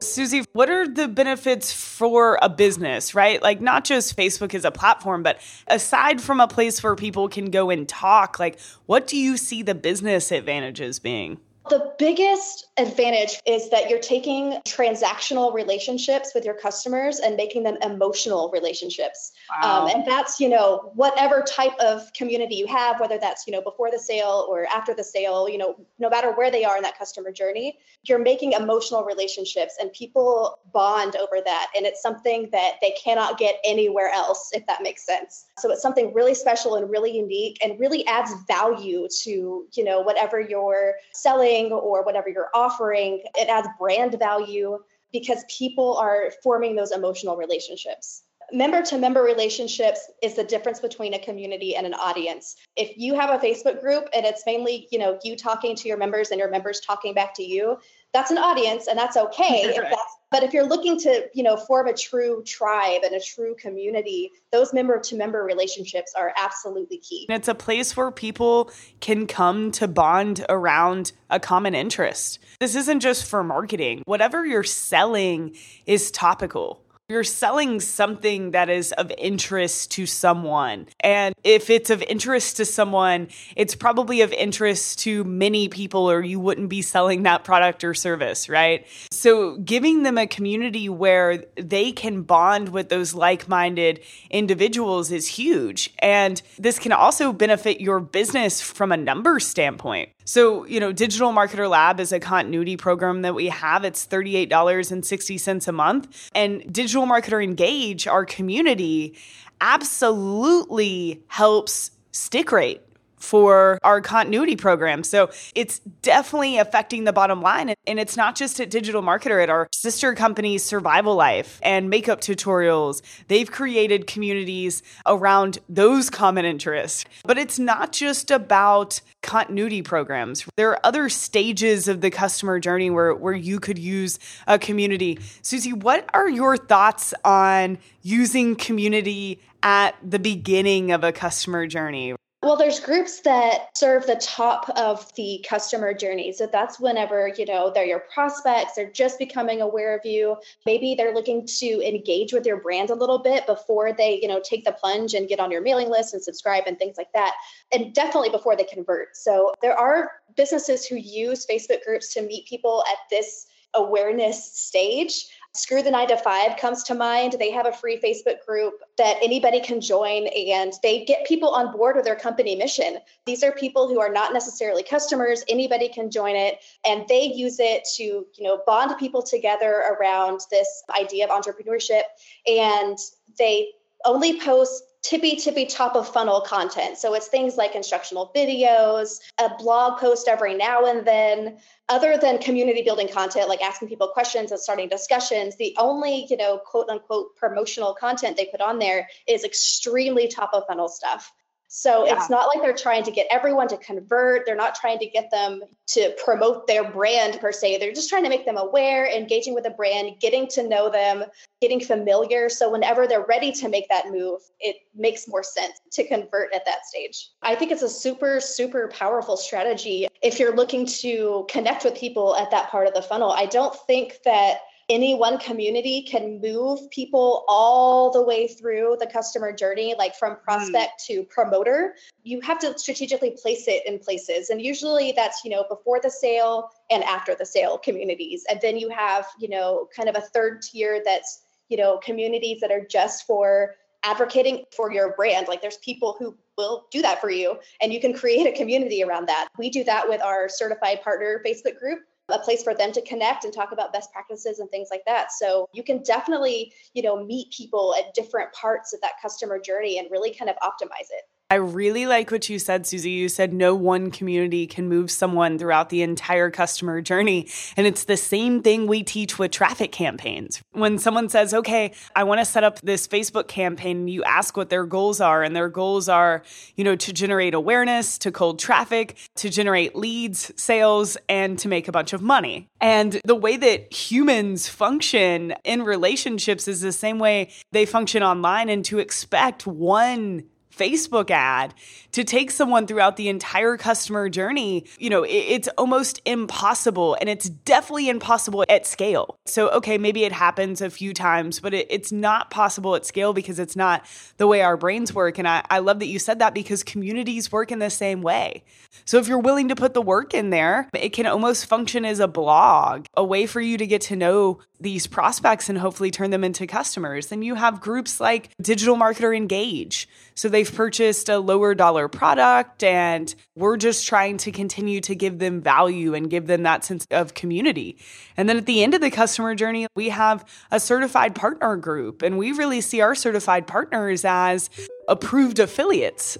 Suzi, 0.00 0.44
what 0.52 0.68
are 0.70 0.86
the 0.86 1.08
benefits 1.08 1.72
for 1.72 2.38
a 2.42 2.48
business, 2.48 3.14
right? 3.14 3.40
Like, 3.40 3.60
not 3.60 3.84
just 3.84 4.16
Facebook 4.16 4.54
as 4.54 4.64
a 4.64 4.70
platform, 4.70 5.22
but 5.22 5.40
aside 5.66 6.20
from 6.20 6.40
a 6.40 6.48
place 6.48 6.82
where 6.82 6.94
people 6.94 7.28
can 7.28 7.50
go 7.50 7.70
and 7.70 7.88
talk, 7.88 8.38
like, 8.38 8.58
what 8.86 9.06
do 9.06 9.16
you 9.16 9.36
see 9.36 9.62
the 9.62 9.74
business 9.74 10.30
advantages 10.30 10.98
being? 10.98 11.38
The 11.70 11.94
biggest 11.98 12.66
advantage 12.76 13.40
is 13.46 13.70
that 13.70 13.88
you're 13.88 13.98
taking 13.98 14.60
transactional 14.66 15.54
relationships 15.54 16.32
with 16.34 16.44
your 16.44 16.54
customers 16.54 17.20
and 17.20 17.36
making 17.36 17.62
them 17.62 17.78
emotional 17.80 18.50
relationships. 18.52 19.32
Wow. 19.62 19.84
Um, 19.84 19.90
and 19.90 20.06
that's, 20.06 20.40
you 20.40 20.48
know, 20.50 20.92
whatever 20.94 21.42
type 21.42 21.72
of 21.80 22.12
community 22.12 22.56
you 22.56 22.66
have, 22.66 23.00
whether 23.00 23.16
that's, 23.16 23.46
you 23.46 23.52
know, 23.52 23.62
before 23.62 23.90
the 23.90 23.98
sale 23.98 24.46
or 24.48 24.66
after 24.66 24.94
the 24.94 25.04
sale, 25.04 25.48
you 25.48 25.56
know, 25.56 25.74
no 25.98 26.10
matter 26.10 26.32
where 26.32 26.50
they 26.50 26.64
are 26.64 26.76
in 26.76 26.82
that 26.82 26.98
customer 26.98 27.32
journey, 27.32 27.78
you're 28.02 28.18
making 28.18 28.52
emotional 28.52 29.04
relationships 29.04 29.76
and 29.80 29.90
people 29.92 30.58
bond 30.72 31.16
over 31.16 31.40
that. 31.42 31.68
And 31.74 31.86
it's 31.86 32.02
something 32.02 32.50
that 32.52 32.74
they 32.82 32.94
cannot 33.02 33.38
get 33.38 33.56
anywhere 33.64 34.10
else, 34.10 34.50
if 34.52 34.66
that 34.66 34.82
makes 34.82 35.06
sense. 35.06 35.46
So 35.58 35.70
it's 35.70 35.80
something 35.80 36.12
really 36.12 36.34
special 36.34 36.74
and 36.74 36.90
really 36.90 37.16
unique 37.16 37.56
and 37.64 37.80
really 37.80 38.06
adds 38.06 38.32
value 38.46 39.08
to, 39.22 39.66
you 39.72 39.84
know, 39.84 40.02
whatever 40.02 40.40
you're 40.40 40.96
selling 41.14 41.53
or 41.62 42.04
whatever 42.04 42.28
you're 42.28 42.50
offering. 42.54 43.22
It 43.36 43.48
adds 43.48 43.68
brand 43.78 44.18
value 44.18 44.78
because 45.12 45.44
people 45.48 45.96
are 45.96 46.32
forming 46.42 46.76
those 46.76 46.92
emotional 46.92 47.36
relationships. 47.36 48.24
Member 48.52 48.82
to 48.82 48.98
member 48.98 49.22
relationships 49.22 50.10
is 50.22 50.34
the 50.34 50.44
difference 50.44 50.78
between 50.78 51.14
a 51.14 51.18
community 51.18 51.76
and 51.76 51.86
an 51.86 51.94
audience. 51.94 52.56
If 52.76 52.98
you 52.98 53.14
have 53.14 53.30
a 53.30 53.42
Facebook 53.44 53.80
group 53.80 54.08
and 54.14 54.26
it's 54.26 54.42
mainly, 54.44 54.86
you 54.90 54.98
know, 54.98 55.18
you 55.24 55.34
talking 55.36 55.74
to 55.76 55.88
your 55.88 55.96
members 55.96 56.30
and 56.30 56.38
your 56.38 56.50
members 56.50 56.80
talking 56.80 57.14
back 57.14 57.34
to 57.34 57.42
you, 57.42 57.78
that's 58.14 58.30
an 58.30 58.38
audience 58.38 58.86
and 58.86 58.98
that's 58.98 59.16
okay 59.16 59.64
if 59.64 59.76
that's 59.82 60.16
but 60.30 60.42
if 60.42 60.52
you're 60.52 60.66
looking 60.66 60.98
to 61.00 61.28
you 61.34 61.42
know 61.42 61.56
form 61.56 61.86
a 61.86 61.92
true 61.92 62.42
tribe 62.44 63.02
and 63.04 63.14
a 63.14 63.20
true 63.20 63.54
community 63.56 64.32
those 64.54 64.72
member 64.72 64.98
to 65.00 65.16
member 65.16 65.42
relationships 65.42 66.14
are 66.16 66.32
absolutely 66.40 66.98
key. 66.98 67.26
And 67.28 67.36
it's 67.36 67.48
a 67.48 67.54
place 67.54 67.96
where 67.96 68.12
people 68.12 68.70
can 69.00 69.26
come 69.26 69.72
to 69.72 69.88
bond 69.88 70.46
around 70.48 71.10
a 71.28 71.40
common 71.40 71.74
interest. 71.74 72.38
This 72.60 72.76
isn't 72.76 73.00
just 73.00 73.24
for 73.26 73.42
marketing. 73.42 74.02
Whatever 74.06 74.46
you're 74.46 74.62
selling 74.62 75.56
is 75.86 76.12
topical 76.12 76.83
You're 77.10 77.22
selling 77.22 77.80
something 77.80 78.52
that 78.52 78.70
is 78.70 78.92
of 78.92 79.12
interest 79.18 79.90
to 79.90 80.06
someone. 80.06 80.86
And 81.00 81.34
if 81.44 81.68
it's 81.68 81.90
of 81.90 82.00
interest 82.00 82.56
to 82.56 82.64
someone, 82.64 83.28
it's 83.56 83.74
probably 83.74 84.22
of 84.22 84.32
interest 84.32 85.00
to 85.00 85.22
many 85.22 85.68
people, 85.68 86.10
or 86.10 86.22
you 86.22 86.40
wouldn't 86.40 86.70
be 86.70 86.80
selling 86.80 87.24
that 87.24 87.44
product 87.44 87.84
or 87.84 87.92
service, 87.92 88.48
right? 88.48 88.86
So, 89.10 89.58
giving 89.58 90.02
them 90.02 90.16
a 90.16 90.26
community 90.26 90.88
where 90.88 91.44
they 91.56 91.92
can 91.92 92.22
bond 92.22 92.70
with 92.70 92.88
those 92.88 93.12
like 93.12 93.48
minded 93.48 94.00
individuals 94.30 95.12
is 95.12 95.28
huge. 95.28 95.92
And 95.98 96.40
this 96.58 96.78
can 96.78 96.92
also 96.92 97.34
benefit 97.34 97.82
your 97.82 98.00
business 98.00 98.62
from 98.62 98.92
a 98.92 98.96
number 98.96 99.40
standpoint. 99.40 100.08
So, 100.24 100.64
you 100.66 100.80
know, 100.80 100.92
Digital 100.92 101.32
Marketer 101.32 101.68
Lab 101.68 102.00
is 102.00 102.12
a 102.12 102.20
continuity 102.20 102.76
program 102.76 103.22
that 103.22 103.34
we 103.34 103.48
have. 103.48 103.84
It's 103.84 104.06
$38.60 104.06 105.68
a 105.68 105.72
month. 105.72 106.30
And 106.34 106.72
Digital 106.72 107.06
Marketer 107.06 107.42
Engage, 107.42 108.06
our 108.06 108.24
community, 108.24 109.14
absolutely 109.60 111.22
helps 111.28 111.90
stick 112.12 112.52
rate 112.52 112.80
for 113.24 113.78
our 113.82 114.00
continuity 114.00 114.54
program. 114.54 115.02
So 115.02 115.30
it's 115.54 115.78
definitely 116.02 116.58
affecting 116.58 117.04
the 117.04 117.12
bottom 117.12 117.40
line. 117.40 117.74
And 117.86 117.98
it's 117.98 118.16
not 118.16 118.36
just 118.36 118.60
at 118.60 118.70
Digital 118.70 119.02
Marketer, 119.02 119.42
at 119.42 119.48
our 119.48 119.66
sister 119.72 120.14
companies, 120.14 120.62
Survival 120.62 121.14
Life 121.14 121.58
and 121.62 121.88
Makeup 121.88 122.20
Tutorials. 122.20 123.00
They've 123.28 123.50
created 123.50 124.06
communities 124.06 124.82
around 125.06 125.58
those 125.68 126.10
common 126.10 126.44
interests. 126.44 127.06
But 127.24 127.38
it's 127.38 127.58
not 127.58 127.92
just 127.92 128.30
about 128.30 129.00
continuity 129.22 129.80
programs. 129.80 130.44
There 130.56 130.70
are 130.70 130.80
other 130.84 131.08
stages 131.08 131.88
of 131.88 132.02
the 132.02 132.10
customer 132.10 132.60
journey 132.60 132.90
where, 132.90 133.14
where 133.14 133.32
you 133.32 133.58
could 133.58 133.78
use 133.78 134.18
a 134.46 134.58
community. 134.58 135.16
Suzi, 135.42 135.72
what 135.72 136.08
are 136.12 136.28
your 136.28 136.58
thoughts 136.58 137.14
on 137.24 137.78
using 138.02 138.54
community 138.54 139.40
at 139.62 139.96
the 140.02 140.18
beginning 140.18 140.92
of 140.92 141.04
a 141.04 141.12
customer 141.12 141.66
journey? 141.66 142.14
Well, 142.44 142.56
there's 142.56 142.78
groups 142.78 143.20
that 143.20 143.74
serve 143.74 144.06
the 144.06 144.16
top 144.16 144.68
of 144.76 145.10
the 145.14 145.42
customer 145.48 145.94
journey. 145.94 146.30
So 146.30 146.46
that's 146.46 146.78
whenever, 146.78 147.32
you 147.38 147.46
know, 147.46 147.72
they're 147.74 147.86
your 147.86 148.04
prospects, 148.12 148.74
they're 148.74 148.90
just 148.90 149.18
becoming 149.18 149.62
aware 149.62 149.96
of 149.96 150.04
you. 150.04 150.36
Maybe 150.66 150.94
they're 150.94 151.14
looking 151.14 151.46
to 151.46 151.80
engage 151.80 152.34
with 152.34 152.44
your 152.44 152.58
brand 152.58 152.90
a 152.90 152.94
little 152.94 153.18
bit 153.18 153.46
before 153.46 153.94
they, 153.94 154.20
you 154.20 154.28
know, 154.28 154.42
take 154.44 154.66
the 154.66 154.72
plunge 154.72 155.14
and 155.14 155.26
get 155.26 155.40
on 155.40 155.50
your 155.50 155.62
mailing 155.62 155.88
list 155.88 156.12
and 156.12 156.22
subscribe 156.22 156.64
and 156.66 156.78
things 156.78 156.98
like 156.98 157.10
that. 157.14 157.32
And 157.72 157.94
definitely 157.94 158.28
before 158.28 158.56
they 158.56 158.64
convert. 158.64 159.16
So 159.16 159.54
there 159.62 159.78
are 159.78 160.10
businesses 160.36 160.84
who 160.84 160.96
use 160.96 161.46
Facebook 161.46 161.82
groups 161.86 162.12
to 162.12 162.20
meet 162.20 162.46
people 162.46 162.84
at 162.92 163.08
this 163.08 163.46
awareness 163.72 164.52
stage. 164.52 165.28
Screw 165.56 165.84
the 165.84 165.90
Nine 165.90 166.08
to 166.08 166.16
Five 166.16 166.56
comes 166.56 166.82
to 166.84 166.94
mind. 166.94 167.36
They 167.38 167.52
have 167.52 167.66
a 167.66 167.72
free 167.72 168.00
Facebook 168.00 168.44
group 168.44 168.74
that 168.98 169.18
anybody 169.22 169.60
can 169.60 169.80
join 169.80 170.26
and 170.26 170.72
they 170.82 171.04
get 171.04 171.26
people 171.26 171.50
on 171.50 171.70
board 171.70 171.94
with 171.94 172.04
their 172.04 172.16
company 172.16 172.56
mission. 172.56 172.98
These 173.24 173.44
are 173.44 173.52
people 173.52 173.86
who 173.86 174.00
are 174.00 174.12
not 174.12 174.32
necessarily 174.32 174.82
customers. 174.82 175.44
Anybody 175.48 175.88
can 175.88 176.10
join 176.10 176.34
it 176.34 176.58
and 176.84 177.06
they 177.08 177.22
use 177.22 177.60
it 177.60 177.84
to, 177.96 178.02
you 178.02 178.26
know, 178.40 178.62
bond 178.66 178.98
people 178.98 179.22
together 179.22 179.96
around 179.96 180.40
this 180.50 180.82
idea 180.98 181.28
of 181.28 181.30
entrepreneurship. 181.30 182.02
And 182.48 182.98
they 183.38 183.68
only 184.04 184.40
post 184.40 184.82
tippy 185.04 185.36
tippy 185.36 185.66
top 185.66 185.94
of 185.94 186.08
funnel 186.08 186.40
content. 186.40 186.96
So 186.96 187.14
it's 187.14 187.28
things 187.28 187.56
like 187.56 187.74
instructional 187.74 188.32
videos, 188.34 189.20
a 189.38 189.50
blog 189.58 190.00
post 190.00 190.26
every 190.26 190.54
now 190.54 190.86
and 190.86 191.06
then. 191.06 191.58
Other 191.90 192.16
than 192.16 192.38
community 192.38 192.82
building 192.82 193.08
content 193.08 193.46
like 193.46 193.60
asking 193.60 193.88
people 193.88 194.08
questions 194.08 194.50
and 194.50 194.58
starting 194.58 194.88
discussions, 194.88 195.56
the 195.56 195.74
only, 195.78 196.26
you 196.30 196.36
know, 196.38 196.58
quote 196.64 196.88
unquote 196.88 197.36
promotional 197.36 197.94
content 197.94 198.38
they 198.38 198.46
put 198.46 198.62
on 198.62 198.78
there 198.78 199.06
is 199.28 199.44
extremely 199.44 200.26
top 200.26 200.50
of 200.54 200.64
funnel 200.66 200.88
stuff. 200.88 201.30
So 201.76 202.06
yeah. 202.06 202.14
it's 202.14 202.30
not 202.30 202.46
like 202.54 202.62
they're 202.62 202.72
trying 202.72 203.02
to 203.02 203.10
get 203.10 203.26
everyone 203.32 203.66
to 203.66 203.76
convert. 203.78 204.46
They're 204.46 204.54
not 204.54 204.76
trying 204.76 205.00
to 205.00 205.06
get 205.06 205.28
them 205.32 205.60
to 205.88 206.14
promote 206.24 206.68
their 206.68 206.88
brand 206.88 207.40
per 207.40 207.50
se. 207.50 207.78
They're 207.78 207.92
just 207.92 208.08
trying 208.08 208.22
to 208.22 208.28
make 208.28 208.46
them 208.46 208.56
aware, 208.56 209.10
engaging 209.10 209.54
with 209.54 209.64
the 209.64 209.70
brand, 209.70 210.20
getting 210.20 210.46
to 210.50 210.68
know 210.68 210.88
them, 210.88 211.24
getting 211.60 211.80
familiar. 211.80 212.48
So 212.48 212.70
whenever 212.70 213.08
they're 213.08 213.26
ready 213.26 213.50
to 213.50 213.68
make 213.68 213.88
that 213.88 214.06
move, 214.12 214.40
it 214.60 214.76
makes 214.94 215.26
more 215.26 215.42
sense 215.42 215.80
to 215.90 216.06
convert 216.06 216.54
at 216.54 216.64
that 216.64 216.86
stage. 216.86 217.30
I 217.42 217.56
think 217.56 217.72
it's 217.72 217.82
a 217.82 217.88
super, 217.88 218.38
super 218.38 218.86
powerful 218.94 219.36
strategy 219.36 220.06
if 220.22 220.38
you're 220.38 220.54
looking 220.54 220.86
to 220.86 221.44
connect 221.50 221.82
with 221.82 221.96
people 221.96 222.36
at 222.36 222.52
that 222.52 222.70
part 222.70 222.86
of 222.86 222.94
the 222.94 223.02
funnel. 223.02 223.32
I 223.32 223.46
don't 223.46 223.74
think 223.88 224.18
that 224.24 224.60
any 224.88 225.14
one 225.14 225.38
community 225.38 226.02
can 226.02 226.40
move 226.40 226.90
people 226.90 227.44
all 227.48 228.10
the 228.10 228.22
way 228.22 228.46
through 228.46 228.96
the 229.00 229.06
customer 229.06 229.52
journey, 229.52 229.94
like 229.96 230.14
from 230.14 230.34
hmm. 230.34 230.44
prospect 230.44 231.00
mm. 231.00 231.06
to 231.06 231.22
promoter. 231.24 231.94
You 232.22 232.40
have 232.42 232.58
to 232.60 232.78
strategically 232.78 233.30
place 233.30 233.66
it 233.68 233.86
in 233.86 233.98
places. 233.98 234.50
And 234.50 234.60
usually 234.60 235.12
that's, 235.12 235.44
you 235.44 235.50
know, 235.50 235.64
before 235.68 236.00
the 236.00 236.10
sale 236.10 236.70
and 236.90 237.02
after 237.04 237.34
the 237.34 237.46
sale 237.46 237.78
communities. 237.78 238.44
And 238.48 238.60
then 238.60 238.76
you 238.76 238.88
have, 238.90 239.26
you 239.38 239.48
know, 239.48 239.88
kind 239.94 240.08
of 240.08 240.16
a 240.16 240.20
third 240.20 240.62
tier 240.62 241.02
that's, 241.04 241.42
you 241.68 241.76
know, 241.76 241.98
communities 241.98 242.60
that 242.60 242.70
are 242.70 242.84
just 242.84 243.26
for 243.26 243.74
advocating 244.04 244.64
for 244.76 244.92
your 244.92 245.14
brand. 245.16 245.48
Like 245.48 245.62
there's 245.62 245.78
people 245.78 246.16
who 246.18 246.36
will 246.56 246.86
do 246.90 247.02
that 247.02 247.20
for 247.20 247.30
you 247.30 247.58
and 247.80 247.92
you 247.92 248.00
can 248.00 248.12
create 248.12 248.46
a 248.46 248.52
community 248.52 249.02
around 249.02 249.26
that. 249.26 249.48
We 249.58 249.70
do 249.70 249.82
that 249.84 250.08
with 250.08 250.22
our 250.22 250.48
certified 250.48 251.02
partner 251.02 251.42
Facebook 251.44 251.78
group 251.78 252.00
a 252.30 252.38
place 252.38 252.62
for 252.62 252.74
them 252.74 252.92
to 252.92 253.02
connect 253.02 253.44
and 253.44 253.52
talk 253.52 253.72
about 253.72 253.92
best 253.92 254.12
practices 254.12 254.58
and 254.58 254.70
things 254.70 254.88
like 254.90 255.02
that. 255.06 255.30
So 255.32 255.68
you 255.72 255.82
can 255.82 256.02
definitely, 256.02 256.72
you 256.94 257.02
know, 257.02 257.22
meet 257.22 257.52
people 257.52 257.94
at 257.98 258.14
different 258.14 258.52
parts 258.52 258.94
of 258.94 259.00
that 259.02 259.12
customer 259.20 259.58
journey 259.58 259.98
and 259.98 260.10
really 260.10 260.34
kind 260.34 260.50
of 260.50 260.56
optimize 260.56 261.10
it. 261.10 261.24
I 261.54 261.58
really 261.58 262.06
like 262.06 262.32
what 262.32 262.48
you 262.48 262.58
said, 262.58 262.82
Suzi. 262.82 263.12
You 263.12 263.28
said 263.28 263.54
no 263.54 263.76
one 263.76 264.10
community 264.10 264.66
can 264.66 264.88
move 264.88 265.08
someone 265.08 265.56
throughout 265.56 265.88
the 265.88 266.02
entire 266.02 266.50
customer 266.50 267.00
journey. 267.00 267.48
And 267.76 267.86
it's 267.86 268.06
the 268.06 268.16
same 268.16 268.60
thing 268.60 268.88
we 268.88 269.04
teach 269.04 269.38
with 269.38 269.52
traffic 269.52 269.92
campaigns. 269.92 270.60
When 270.72 270.98
someone 270.98 271.28
says, 271.28 271.54
okay, 271.54 271.92
I 272.16 272.24
want 272.24 272.40
to 272.40 272.44
set 272.44 272.64
up 272.64 272.80
this 272.80 273.06
Facebook 273.06 273.46
campaign, 273.46 274.08
you 274.08 274.24
ask 274.24 274.56
what 274.56 274.68
their 274.68 274.84
goals 274.84 275.20
are. 275.20 275.44
And 275.44 275.54
their 275.54 275.68
goals 275.68 276.08
are, 276.08 276.42
you 276.74 276.82
know, 276.82 276.96
to 276.96 277.12
generate 277.12 277.54
awareness, 277.54 278.18
to 278.18 278.32
cold 278.32 278.58
traffic, 278.58 279.16
to 279.36 279.48
generate 279.48 279.94
leads, 279.94 280.50
sales, 280.60 281.16
and 281.28 281.56
to 281.60 281.68
make 281.68 281.86
a 281.86 281.92
bunch 281.92 282.12
of 282.12 282.20
money. 282.20 282.68
And 282.80 283.20
the 283.24 283.36
way 283.36 283.56
that 283.58 283.92
humans 283.92 284.66
function 284.66 285.54
in 285.62 285.84
relationships 285.84 286.66
is 286.66 286.80
the 286.80 286.90
same 286.90 287.20
way 287.20 287.50
they 287.70 287.86
function 287.86 288.24
online. 288.24 288.68
And 288.68 288.84
to 288.86 288.98
expect 288.98 289.68
one 289.68 290.46
Facebook 290.76 291.30
ad 291.30 291.74
to 292.12 292.24
take 292.24 292.50
someone 292.50 292.86
throughout 292.86 293.16
the 293.16 293.28
entire 293.28 293.76
customer 293.76 294.28
journey, 294.28 294.84
you 294.98 295.10
know, 295.10 295.24
it's 295.28 295.68
almost 295.78 296.20
impossible. 296.24 297.16
And 297.20 297.28
it's 297.28 297.48
definitely 297.48 298.08
impossible 298.08 298.64
at 298.68 298.86
scale. 298.86 299.36
So, 299.46 299.68
okay, 299.70 299.98
maybe 299.98 300.24
it 300.24 300.32
happens 300.32 300.80
a 300.80 300.90
few 300.90 301.12
times, 301.12 301.60
but 301.60 301.74
it's 301.74 302.12
not 302.12 302.50
possible 302.50 302.94
at 302.94 303.04
scale 303.04 303.32
because 303.32 303.58
it's 303.58 303.76
not 303.76 304.04
the 304.36 304.46
way 304.46 304.62
our 304.62 304.76
brains 304.76 305.12
work. 305.12 305.38
And 305.38 305.48
I, 305.48 305.64
I 305.70 305.80
love 305.80 305.98
that 305.98 306.06
you 306.06 306.18
said 306.18 306.38
that 306.38 306.54
because 306.54 306.82
communities 306.82 307.50
work 307.50 307.72
in 307.72 307.78
the 307.78 307.90
same 307.90 308.22
way. 308.22 308.64
So, 309.04 309.18
if 309.18 309.26
you're 309.26 309.38
willing 309.38 309.68
to 309.68 309.76
put 309.76 309.94
the 309.94 310.02
work 310.02 310.34
in 310.34 310.50
there, 310.50 310.88
it 310.94 311.10
can 311.10 311.26
almost 311.26 311.66
function 311.66 312.04
as 312.04 312.20
a 312.20 312.28
blog, 312.28 313.06
a 313.16 313.24
way 313.24 313.46
for 313.46 313.60
you 313.60 313.76
to 313.76 313.86
get 313.86 314.02
to 314.02 314.16
know 314.16 314.60
these 314.80 315.06
prospects 315.06 315.68
and 315.68 315.78
hopefully 315.78 316.10
turn 316.10 316.30
them 316.30 316.44
into 316.44 316.66
customers. 316.66 317.28
Then 317.28 317.42
you 317.42 317.54
have 317.56 317.80
groups 317.80 318.20
like 318.20 318.50
Digital 318.60 318.96
Marketer 318.96 319.36
Engage. 319.36 320.08
So 320.34 320.48
they've 320.64 320.74
purchased 320.74 321.28
a 321.28 321.38
lower 321.38 321.74
dollar 321.74 322.08
product 322.08 322.82
and 322.82 323.34
we're 323.54 323.76
just 323.76 324.06
trying 324.06 324.38
to 324.38 324.50
continue 324.50 324.98
to 324.98 325.14
give 325.14 325.38
them 325.38 325.60
value 325.60 326.14
and 326.14 326.30
give 326.30 326.46
them 326.46 326.62
that 326.62 326.82
sense 326.84 327.06
of 327.10 327.34
community. 327.34 327.98
And 328.36 328.48
then 328.48 328.56
at 328.56 328.64
the 328.64 328.82
end 328.82 328.94
of 328.94 329.02
the 329.02 329.10
customer 329.10 329.54
journey, 329.54 329.86
we 329.94 330.08
have 330.08 330.42
a 330.70 330.80
certified 330.80 331.34
partner 331.34 331.76
group 331.76 332.22
and 332.22 332.38
we 332.38 332.52
really 332.52 332.80
see 332.80 333.02
our 333.02 333.14
certified 333.14 333.66
partners 333.66 334.24
as 334.24 334.70
approved 335.06 335.58
affiliates. 335.58 336.38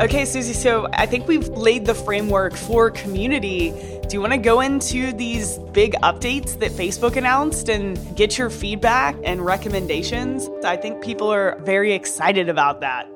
Okay, 0.00 0.22
Suzi, 0.22 0.54
so 0.54 0.86
I 0.92 1.06
think 1.06 1.26
we've 1.26 1.48
laid 1.48 1.86
the 1.86 1.94
framework 1.94 2.54
for 2.54 2.90
community. 2.90 3.99
Do 4.10 4.16
you 4.16 4.20
want 4.22 4.32
to 4.32 4.38
go 4.38 4.60
into 4.60 5.12
these 5.12 5.56
big 5.72 5.92
updates 6.02 6.58
that 6.58 6.72
Facebook 6.72 7.14
announced 7.14 7.68
and 7.68 7.96
get 8.16 8.38
your 8.38 8.50
feedback 8.50 9.14
and 9.22 9.40
recommendations? 9.40 10.48
I 10.64 10.76
think 10.76 11.00
people 11.00 11.32
are 11.32 11.56
very 11.60 11.92
excited 11.92 12.48
about 12.48 12.80
that. 12.80 13.06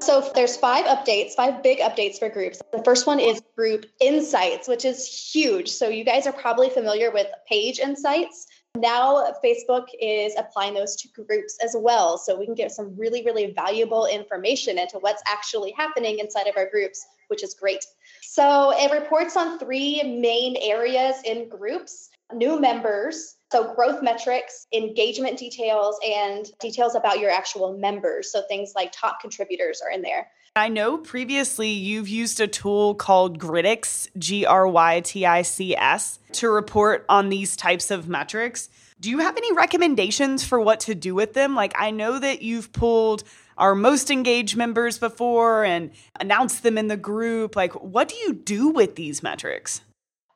So 0.00 0.26
there's 0.34 0.56
five 0.56 0.86
updates, 0.86 1.32
five 1.32 1.62
big 1.62 1.80
updates 1.80 2.18
for 2.18 2.30
groups. 2.30 2.62
The 2.72 2.82
first 2.84 3.06
one 3.06 3.20
is 3.20 3.42
group 3.54 3.84
insights, 4.00 4.66
which 4.66 4.86
is 4.86 5.06
huge. 5.06 5.68
So 5.68 5.90
you 5.90 6.04
guys 6.04 6.26
are 6.26 6.32
probably 6.32 6.70
familiar 6.70 7.10
with 7.10 7.26
page 7.46 7.78
insights. 7.78 8.46
Now, 8.76 9.34
Facebook 9.44 9.88
is 10.00 10.32
applying 10.38 10.72
those 10.72 10.96
to 11.02 11.08
groups 11.08 11.58
as 11.62 11.76
well. 11.78 12.16
So 12.16 12.38
we 12.38 12.46
can 12.46 12.54
get 12.54 12.72
some 12.72 12.96
really, 12.96 13.22
really 13.26 13.52
valuable 13.52 14.06
information 14.06 14.78
into 14.78 15.00
what's 15.00 15.22
actually 15.26 15.74
happening 15.76 16.18
inside 16.18 16.46
of 16.46 16.56
our 16.56 16.70
groups, 16.70 17.04
which 17.28 17.44
is 17.44 17.52
great. 17.52 17.84
So 18.22 18.72
it 18.76 18.92
reports 18.92 19.36
on 19.36 19.58
three 19.58 20.02
main 20.02 20.56
areas 20.60 21.16
in 21.24 21.48
groups. 21.48 22.10
new 22.32 22.60
members, 22.60 23.36
so 23.52 23.74
growth 23.74 24.02
metrics, 24.02 24.66
engagement 24.72 25.38
details, 25.38 25.98
and 26.06 26.46
details 26.60 26.94
about 26.94 27.18
your 27.18 27.30
actual 27.30 27.76
members. 27.76 28.30
So 28.30 28.42
things 28.42 28.72
like 28.74 28.92
top 28.92 29.20
contributors 29.20 29.82
are 29.82 29.90
in 29.90 30.02
there. 30.02 30.28
I 30.56 30.68
know 30.68 30.98
previously 30.98 31.68
you've 31.68 32.08
used 32.08 32.40
a 32.40 32.48
tool 32.48 32.94
called 32.94 33.38
Grytics, 33.38 34.08
G 34.18 34.44
R 34.44 34.66
Y 34.66 35.00
T 35.00 35.24
I 35.24 35.42
C 35.42 35.76
S, 35.76 36.18
to 36.32 36.48
report 36.48 37.04
on 37.08 37.28
these 37.28 37.56
types 37.56 37.90
of 37.90 38.08
metrics. 38.08 38.68
Do 38.98 39.10
you 39.10 39.20
have 39.20 39.36
any 39.36 39.52
recommendations 39.52 40.44
for 40.44 40.60
what 40.60 40.80
to 40.80 40.94
do 40.94 41.14
with 41.14 41.32
them? 41.32 41.54
Like, 41.54 41.72
I 41.78 41.90
know 41.90 42.18
that 42.18 42.42
you've 42.42 42.72
pulled 42.72 43.22
our 43.60 43.74
most 43.74 44.10
engaged 44.10 44.56
members 44.56 44.98
before 44.98 45.64
and 45.64 45.90
announce 46.18 46.60
them 46.60 46.78
in 46.78 46.88
the 46.88 46.96
group. 46.96 47.54
Like, 47.54 47.72
what 47.74 48.08
do 48.08 48.16
you 48.16 48.32
do 48.32 48.68
with 48.68 48.96
these 48.96 49.22
metrics? 49.22 49.82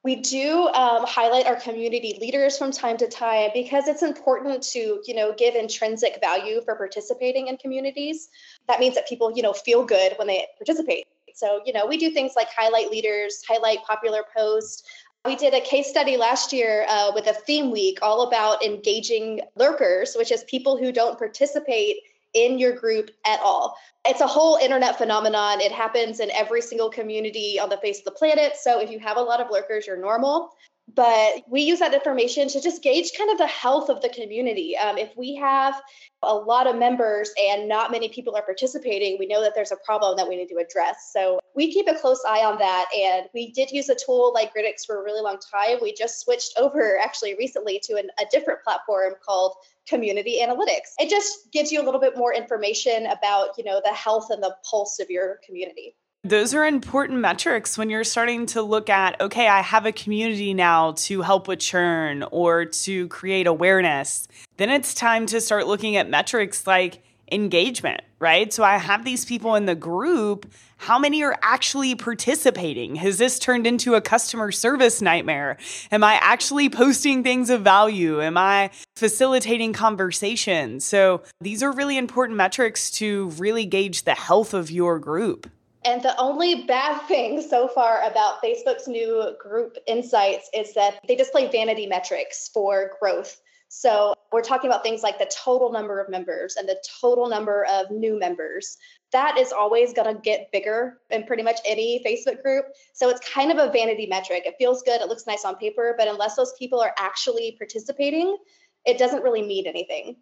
We 0.05 0.17
do 0.17 0.69
um, 0.69 1.07
highlight 1.07 1.47
our 1.47 1.57
community 1.57 2.19
leaders 2.21 2.59
from 2.59 2.71
time 2.71 2.99
to 2.99 3.09
time 3.09 3.49
because 3.55 3.89
it's 3.89 4.03
important 4.03 4.63
to, 4.65 5.01
you 5.07 5.15
know, 5.15 5.35
give 5.35 5.55
intrinsic 5.55 6.21
value 6.21 6.61
for 6.63 6.77
participating 6.77 7.49
in 7.49 7.57
communities. 7.57 8.29
That 8.69 8.81
means 8.81 8.95
that 8.97 9.09
people, 9.09 9.33
you 9.35 9.43
know, 9.43 9.55
feel 9.55 9.83
good 9.83 10.13
when 10.19 10.29
they 10.29 10.47
participate. 10.59 11.07
So, 11.35 11.63
you 11.65 11.73
know, 11.73 11.87
we 11.87 11.97
do 11.97 12.11
things 12.11 12.33
like 12.37 12.49
highlight 12.55 12.91
leaders, 12.91 13.43
highlight 13.49 13.79
popular 13.87 14.25
posts. 14.37 14.83
We 15.25 15.37
did 15.37 15.55
a 15.55 15.61
case 15.63 15.89
study 15.89 16.19
last 16.19 16.53
year 16.53 16.85
uh, 16.91 17.13
with 17.15 17.27
a 17.27 17.33
theme 17.33 17.71
week 17.71 17.99
all 18.03 18.29
about 18.29 18.63
engaging 18.63 19.41
lurkers, 19.57 20.15
which 20.19 20.31
is 20.31 20.45
people 20.45 20.77
who 20.77 20.93
don't 20.93 21.19
participate 21.19 21.97
in 22.35 22.59
your 22.59 22.73
group 22.73 23.11
at 23.27 23.41
all. 23.41 23.77
It's 24.05 24.21
a 24.21 24.27
whole 24.27 24.57
internet 24.57 24.99
phenomenon. 24.99 25.61
It 25.61 25.73
happens 25.73 26.21
in 26.21 26.31
every 26.33 26.61
single 26.61 26.91
community 26.91 27.59
on 27.59 27.69
the 27.69 27.79
face 27.79 28.01
of 28.01 28.05
the 28.05 28.11
planet. 28.11 28.57
So 28.57 28.81
if 28.81 28.91
you 28.91 28.99
have 28.99 29.17
a 29.17 29.23
lot 29.23 29.41
of 29.41 29.51
lurkers, 29.51 29.87
you're 29.87 29.97
normal. 29.97 30.51
But 30.93 31.45
we 31.49 31.63
use 31.63 31.79
that 31.79 31.95
information 31.95 32.49
to 32.49 32.61
just 32.61 32.83
gauge 32.83 33.13
kind 33.17 33.31
of 33.31 33.39
the 33.39 33.47
health 33.47 33.89
of 33.89 34.03
the 34.03 34.11
community. 34.11 34.77
Um, 34.77 34.99
if 34.99 35.17
we 35.17 35.35
have 35.37 35.81
a 36.23 36.35
lot 36.35 36.67
of 36.67 36.77
members 36.77 37.31
and 37.43 37.67
not 37.69 37.91
many 37.91 38.09
people 38.11 38.37
are 38.37 38.43
participating, 38.43 39.17
we 39.19 39.27
know 39.27 39.41
that 39.43 39.55
there's 39.55 39.73
a 39.73 39.79
problem 39.85 40.17
that 40.17 40.29
we 40.29 40.37
need 40.37 40.49
to 40.49 40.57
address. 40.57 41.11
So 41.13 41.41
we 41.55 41.73
keep 41.73 41.89
a 41.89 41.95
close 41.95 42.23
eye 42.29 42.45
on 42.45 42.59
that. 42.59 42.87
And 42.97 43.27
we 43.33 43.51
did 43.53 43.71
use 43.71 43.89
a 43.89 43.95
tool 43.95 44.33
like 44.35 44.55
Grytics 44.55 44.85
for 44.87 45.01
a 45.01 45.03
really 45.03 45.23
long 45.23 45.39
time. 45.39 45.79
We 45.81 45.95
just 45.95 46.21
switched 46.21 46.53
over 46.59 46.99
actually 47.03 47.35
recently 47.39 47.81
to 47.85 47.95
an, 47.95 48.11
a 48.21 48.25
different 48.31 48.63
platform 48.63 49.15
called 49.25 49.55
Community 49.89 50.41
Analytics. 50.43 50.95
It 50.99 51.09
just 51.09 51.51
gives 51.51 51.73
you 51.73 51.81
a 51.81 51.85
little 51.85 52.01
bit 52.01 52.17
more 52.17 52.35
information 52.35 53.07
about, 53.07 53.57
you 53.57 53.65
know, 53.65 53.81
the 53.83 53.93
health 53.93 54.29
and 54.31 54.43
the 54.43 54.55
pulse 54.71 55.01
of 55.01 55.09
your 55.09 55.41
community. 55.47 55.97
Those 56.27 56.55
are 56.55 56.65
important 56.65 57.21
metrics 57.21 57.77
when 57.77 57.91
you're 57.91 58.03
starting 58.03 58.47
to 58.47 58.63
look 58.63 58.89
at, 58.89 59.21
okay, 59.21 59.47
I 59.47 59.61
have 59.61 59.85
a 59.85 59.93
community 59.93 60.55
now 60.55 60.93
to 60.93 61.21
help 61.21 61.49
with 61.49 61.59
churn 61.59 62.23
or 62.31 62.65
to 62.65 63.09
create 63.09 63.47
awareness. 63.47 64.27
Then 64.57 64.71
it's 64.71 64.95
time 64.95 65.27
to 65.27 65.41
start 65.43 65.67
looking 65.67 65.97
at 65.97 66.09
metrics 66.09 66.67
like 66.67 67.05
engagement, 67.31 68.01
right? 68.21 68.51
So 68.55 68.65
I 68.65 68.79
have 68.79 69.05
these 69.05 69.27
people 69.27 69.55
in 69.55 69.67
the 69.67 69.75
group. 69.75 70.51
How 70.79 70.99
many 70.99 71.23
are 71.23 71.39
actually 71.43 71.95
participating? 71.95 72.95
Has 72.97 73.19
this 73.19 73.39
turned 73.39 73.67
into 73.67 73.95
a 73.95 74.01
customer 74.01 74.51
service 74.51 75.03
nightmare? 75.03 75.59
Am 75.93 76.03
I 76.03 76.15
actually 76.23 76.71
posting 76.71 77.23
things 77.23 77.51
of 77.51 77.61
value? 77.61 78.23
Am 78.23 78.39
I 78.39 78.71
facilitating 78.97 79.75
conversation? 79.75 80.81
So 80.81 81.23
these 81.43 81.63
are 81.63 81.71
really 81.71 81.99
important 81.99 82.39
metrics 82.39 82.91
to 82.93 83.29
really 83.37 83.67
gauge 83.67 84.05
the 84.05 84.15
health 84.15 84.55
of 84.55 84.71
your 84.71 84.99
group. 84.99 85.51
And 85.85 86.03
the 86.03 86.19
only 86.19 86.65
bad 86.65 86.99
thing 87.09 87.43
so 87.43 87.69
far 87.69 88.03
about 88.03 88.43
Facebook's 88.43 88.89
new 88.89 89.35
group 89.41 89.77
insights 89.87 90.49
is 90.55 90.75
that 90.75 91.01
they 91.07 91.17
display 91.17 91.51
vanity 91.51 91.87
metrics 91.87 92.49
for 92.53 92.93
growth. 93.01 93.41
So 93.69 94.15
we're 94.31 94.43
talking 94.43 94.71
about 94.71 94.85
things 94.85 95.03
like 95.03 95.19
the 95.19 95.31
total 95.37 95.73
number 95.73 96.01
of 96.01 96.09
members 96.09 96.57
and 96.57 96.69
the 96.69 96.81
total 97.01 97.29
number 97.29 97.67
of 97.67 97.91
new 97.91 98.19
members. 98.19 98.77
That 99.11 99.37
is 99.37 99.53
always 99.53 99.93
going 99.93 100.15
to 100.15 100.21
get 100.21 100.53
bigger 100.53 100.99
in 101.11 101.25
pretty 101.25 101.43
much 101.43 101.59
any 101.67 102.03
Facebook 102.07 102.43
group. 102.43 102.67
So 102.93 103.09
it's 103.09 103.29
kind 103.29 103.51
of 103.51 103.59
a 103.59 103.73
vanity 103.73 104.07
metric. 104.07 104.45
It 104.47 104.55
feels 104.59 104.83
good, 104.83 105.01
it 105.01 105.09
looks 105.09 105.27
nice 105.27 105.45
on 105.45 105.57
paper, 105.57 105.95
but 105.99 106.09
unless 106.09 106.37
those 106.37 106.53
people 106.59 106.81
are 106.81 106.95
actually 106.99 107.57
participating, 107.59 108.37
it 108.85 108.97
doesn't 108.97 109.23
really 109.23 109.43
mean 109.43 109.67
anything. 109.67 110.17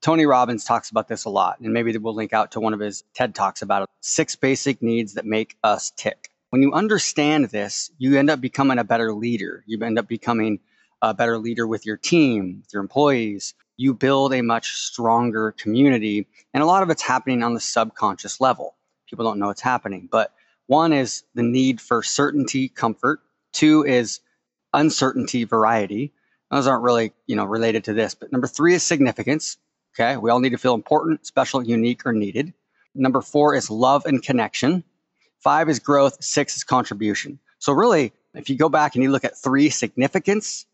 Tony 0.00 0.26
Robbins 0.26 0.64
talks 0.64 0.90
about 0.90 1.08
this 1.08 1.24
a 1.24 1.30
lot, 1.30 1.58
and 1.58 1.72
maybe 1.72 1.96
we'll 1.98 2.14
link 2.14 2.32
out 2.32 2.52
to 2.52 2.60
one 2.60 2.72
of 2.72 2.78
his 2.78 3.02
TED 3.14 3.34
Talks 3.34 3.62
about 3.62 3.82
it. 3.82 3.88
Six 4.00 4.36
basic 4.36 4.80
needs 4.80 5.14
that 5.14 5.26
make 5.26 5.56
us 5.64 5.92
tick. 5.96 6.30
When 6.50 6.62
you 6.62 6.72
understand 6.72 7.46
this, 7.46 7.90
you 7.98 8.16
end 8.16 8.30
up 8.30 8.40
becoming 8.40 8.78
a 8.78 8.84
better 8.84 9.12
leader. 9.12 9.64
You 9.66 9.82
end 9.82 9.98
up 9.98 10.06
becoming 10.06 10.60
a 11.02 11.12
better 11.12 11.36
leader 11.36 11.66
with 11.66 11.84
your 11.84 11.96
team, 11.96 12.60
with 12.62 12.72
your 12.72 12.80
employees. 12.80 13.54
You 13.76 13.92
build 13.92 14.32
a 14.32 14.42
much 14.42 14.72
stronger 14.72 15.52
community, 15.52 16.28
and 16.54 16.62
a 16.62 16.66
lot 16.66 16.82
of 16.82 16.90
it's 16.90 17.02
happening 17.02 17.42
on 17.42 17.54
the 17.54 17.60
subconscious 17.60 18.40
level. 18.40 18.76
People 19.10 19.24
don't 19.24 19.38
know 19.38 19.50
it's 19.50 19.60
happening, 19.60 20.08
but 20.10 20.32
one 20.68 20.92
is 20.92 21.24
the 21.34 21.42
need 21.42 21.80
for 21.80 22.02
certainty, 22.02 22.68
comfort. 22.68 23.20
Two 23.52 23.84
is 23.84 24.20
uncertainty, 24.72 25.44
variety. 25.44 26.12
Those 26.50 26.66
aren't 26.66 26.82
really, 26.82 27.12
you 27.26 27.36
know, 27.36 27.44
related 27.44 27.84
to 27.84 27.94
this. 27.94 28.14
But 28.14 28.32
number 28.32 28.46
three 28.46 28.74
is 28.74 28.82
significance. 28.82 29.58
Okay. 29.98 30.16
We 30.16 30.30
all 30.30 30.38
need 30.38 30.50
to 30.50 30.58
feel 30.58 30.74
important, 30.74 31.26
special, 31.26 31.62
unique, 31.62 32.06
or 32.06 32.12
needed. 32.12 32.54
Number 32.94 33.20
four 33.20 33.54
is 33.54 33.68
love 33.68 34.06
and 34.06 34.22
connection. 34.22 34.84
Five 35.40 35.68
is 35.68 35.80
growth. 35.80 36.22
Six 36.22 36.56
is 36.56 36.64
contribution. 36.64 37.40
So, 37.58 37.72
really, 37.72 38.12
if 38.34 38.48
you 38.48 38.56
go 38.56 38.68
back 38.68 38.94
and 38.94 39.02
you 39.02 39.10
look 39.10 39.24
at 39.24 39.36
three 39.36 39.70
significance, 39.70 40.66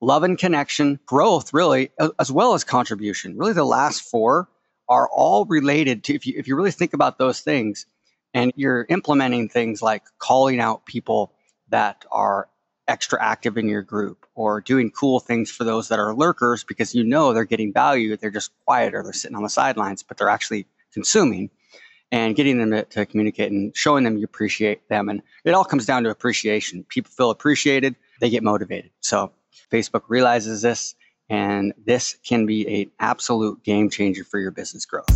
love 0.00 0.22
and 0.22 0.38
connection, 0.38 0.98
growth, 1.04 1.52
really, 1.52 1.90
as 2.18 2.32
well 2.32 2.54
as 2.54 2.64
contribution, 2.64 3.36
really 3.36 3.52
the 3.52 3.64
last 3.64 4.02
four 4.02 4.48
are 4.88 5.08
all 5.12 5.44
related 5.44 6.04
to, 6.04 6.14
if 6.14 6.26
you, 6.26 6.34
if 6.36 6.48
you 6.48 6.56
really 6.56 6.70
think 6.70 6.94
about 6.94 7.18
those 7.18 7.40
things 7.40 7.86
and 8.32 8.52
you're 8.56 8.86
implementing 8.88 9.48
things 9.48 9.82
like 9.82 10.04
calling 10.18 10.58
out 10.58 10.86
people 10.86 11.32
that 11.68 12.04
are 12.10 12.48
extra 12.90 13.22
active 13.22 13.56
in 13.56 13.68
your 13.68 13.82
group 13.82 14.26
or 14.34 14.60
doing 14.60 14.90
cool 14.90 15.20
things 15.20 15.50
for 15.50 15.62
those 15.62 15.88
that 15.88 16.00
are 16.00 16.12
lurkers 16.12 16.64
because 16.64 16.94
you 16.94 17.04
know 17.04 17.32
they're 17.32 17.44
getting 17.44 17.72
value. 17.72 18.16
They're 18.16 18.30
just 18.30 18.50
quiet 18.66 18.94
or 18.94 19.02
they're 19.04 19.12
sitting 19.12 19.36
on 19.36 19.44
the 19.44 19.48
sidelines, 19.48 20.02
but 20.02 20.16
they're 20.16 20.28
actually 20.28 20.66
consuming 20.92 21.50
and 22.10 22.34
getting 22.34 22.58
them 22.58 22.72
to, 22.72 22.82
to, 22.82 23.06
communicate 23.06 23.52
and 23.52 23.74
showing 23.76 24.02
them 24.02 24.18
you 24.18 24.24
appreciate 24.24 24.88
them. 24.88 25.08
And 25.08 25.22
it 25.44 25.52
all 25.52 25.64
comes 25.64 25.86
down 25.86 26.02
to 26.02 26.10
appreciation. 26.10 26.84
People 26.88 27.12
feel 27.12 27.30
appreciated, 27.30 27.94
they 28.20 28.28
get 28.28 28.42
motivated. 28.42 28.90
So 28.98 29.30
Facebook 29.70 30.02
realizes 30.08 30.62
this, 30.62 30.96
and 31.28 31.72
this 31.86 32.16
can 32.26 32.44
be 32.44 32.82
an 32.82 32.90
absolute 32.98 33.62
game 33.62 33.88
changer 33.88 34.24
for 34.24 34.40
your 34.40 34.50
business 34.50 34.84
growth. 34.84 35.06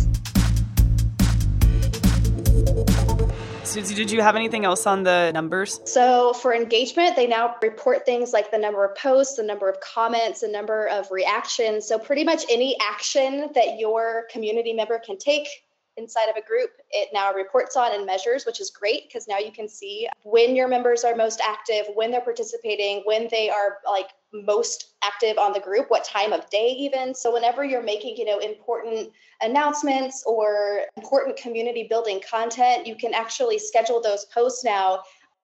Suzi, 3.75 3.93
did 3.93 4.09
you 4.09 4.21
have 4.21 4.37
anything 4.37 4.63
else 4.63 4.87
on 4.87 5.03
the 5.03 5.31
numbers? 5.33 5.81
So 5.83 6.31
for 6.31 6.53
engagement, 6.53 7.17
they 7.17 7.27
now 7.27 7.55
report 7.61 8.05
things 8.05 8.31
like 8.31 8.49
the 8.49 8.57
number 8.57 8.85
of 8.85 8.95
posts, 8.95 9.35
the 9.35 9.43
number 9.43 9.67
of 9.67 9.81
comments, 9.81 10.39
the 10.39 10.47
number 10.47 10.87
of 10.87 11.11
reactions. 11.11 11.85
So 11.85 11.99
pretty 11.99 12.23
much 12.23 12.45
any 12.49 12.77
action 12.79 13.49
that 13.53 13.77
your 13.77 14.27
community 14.31 14.71
member 14.71 14.97
can 14.99 15.17
take 15.17 15.49
inside 15.97 16.29
of 16.29 16.35
a 16.35 16.45
group, 16.45 16.71
it 16.91 17.09
now 17.13 17.33
reports 17.33 17.75
on 17.75 17.93
and 17.93 18.05
measures, 18.05 18.45
which 18.45 18.59
is 18.59 18.69
great 18.69 19.07
because 19.07 19.27
now 19.27 19.37
you 19.37 19.51
can 19.51 19.67
see 19.67 20.07
when 20.23 20.55
your 20.55 20.67
members 20.67 21.03
are 21.03 21.15
most 21.15 21.41
active, 21.41 21.85
when 21.93 22.11
they're 22.11 22.21
participating, 22.21 23.01
when 23.05 23.27
they 23.31 23.49
are 23.49 23.77
like 23.85 24.09
most 24.33 24.95
active 25.03 25.37
on 25.37 25.53
the 25.53 25.59
group, 25.59 25.89
what 25.89 26.03
time 26.03 26.33
of 26.33 26.49
day 26.49 26.75
even. 26.77 27.15
So 27.15 27.33
whenever 27.33 27.63
you're 27.63 27.83
making, 27.83 28.17
you 28.17 28.25
know, 28.25 28.39
important 28.39 29.11
announcements 29.41 30.23
or 30.25 30.81
important 30.97 31.37
community 31.37 31.87
building 31.89 32.21
content, 32.29 32.85
you 32.85 32.95
can 32.95 33.13
actually 33.13 33.59
schedule 33.59 34.01
those 34.01 34.25
posts 34.25 34.63
now 34.63 35.01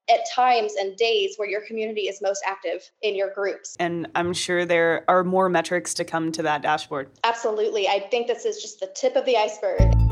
at 0.10 0.20
times 0.34 0.74
and 0.80 0.98
days 0.98 1.36
where 1.38 1.48
your 1.48 1.62
community 1.62 2.02
is 2.02 2.22
most 2.22 2.44
active 2.46 2.90
in 3.02 3.16
your 3.16 3.34
groups. 3.34 3.76
And 3.80 4.08
I'm 4.16 4.34
sure 4.34 4.66
there 4.66 5.06
are 5.08 5.24
more 5.24 5.48
metrics 5.48 5.94
to 5.96 6.04
come 6.04 6.32
to 6.34 6.44
that 6.44 6.62
dashboard. 6.62 7.10
Absolutely. 7.24 7.88
I 7.88 8.00
think 8.12 8.28
this 8.28 8.46
is 8.46 8.62
just 8.62 8.80
the 8.80 8.92
tip 8.96 9.16
of 9.16 9.26
the 9.26 9.38
iceberg. 9.38 10.11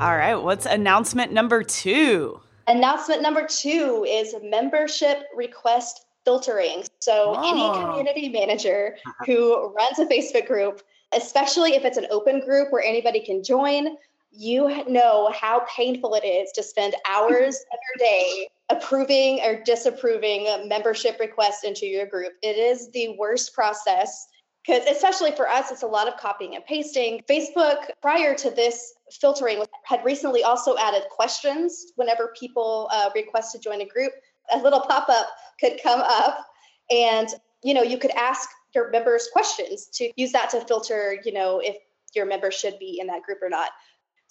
All 0.00 0.16
right, 0.16 0.34
what's 0.34 0.64
announcement 0.64 1.30
number 1.30 1.62
two? 1.62 2.40
Announcement 2.68 3.20
number 3.20 3.46
two 3.46 4.06
is 4.08 4.34
membership 4.42 5.24
request 5.36 6.06
filtering. 6.24 6.84
So, 7.00 7.34
oh. 7.36 7.50
any 7.50 7.84
community 7.84 8.30
manager 8.30 8.96
uh-huh. 9.06 9.24
who 9.26 9.74
runs 9.74 9.98
a 9.98 10.06
Facebook 10.06 10.46
group, 10.46 10.80
especially 11.14 11.74
if 11.74 11.84
it's 11.84 11.98
an 11.98 12.06
open 12.10 12.40
group 12.40 12.72
where 12.72 12.82
anybody 12.82 13.20
can 13.22 13.44
join, 13.44 13.98
you 14.32 14.86
know 14.88 15.30
how 15.38 15.66
painful 15.76 16.14
it 16.14 16.24
is 16.26 16.50
to 16.52 16.62
spend 16.62 16.94
hours 17.06 17.56
of 17.72 17.78
your 17.98 18.08
day 18.08 18.48
approving 18.70 19.40
or 19.44 19.62
disapproving 19.64 20.66
membership 20.66 21.20
requests 21.20 21.62
into 21.62 21.84
your 21.84 22.06
group. 22.06 22.32
It 22.42 22.56
is 22.56 22.90
the 22.92 23.16
worst 23.18 23.52
process 23.52 24.28
because 24.64 24.84
especially 24.86 25.32
for 25.32 25.48
us 25.48 25.70
it's 25.70 25.82
a 25.82 25.86
lot 25.86 26.06
of 26.06 26.16
copying 26.18 26.54
and 26.54 26.64
pasting 26.66 27.22
facebook 27.28 27.86
prior 28.02 28.34
to 28.34 28.50
this 28.50 28.94
filtering 29.12 29.62
had 29.84 30.04
recently 30.04 30.42
also 30.42 30.76
added 30.78 31.02
questions 31.10 31.92
whenever 31.96 32.32
people 32.38 32.88
uh, 32.92 33.10
request 33.14 33.52
to 33.52 33.58
join 33.58 33.80
a 33.80 33.86
group 33.86 34.12
a 34.52 34.58
little 34.58 34.80
pop-up 34.80 35.28
could 35.60 35.78
come 35.82 36.00
up 36.00 36.46
and 36.90 37.28
you 37.62 37.74
know, 37.74 37.82
you 37.82 37.98
could 37.98 38.10
ask 38.12 38.48
your 38.74 38.90
members 38.90 39.28
questions 39.32 39.88
to 39.94 40.10
use 40.16 40.32
that 40.32 40.50
to 40.50 40.60
filter, 40.62 41.18
you 41.24 41.32
know, 41.32 41.60
if 41.62 41.76
your 42.14 42.26
member 42.26 42.50
should 42.50 42.78
be 42.78 42.98
in 43.00 43.06
that 43.08 43.22
group 43.22 43.38
or 43.42 43.48
not. 43.48 43.70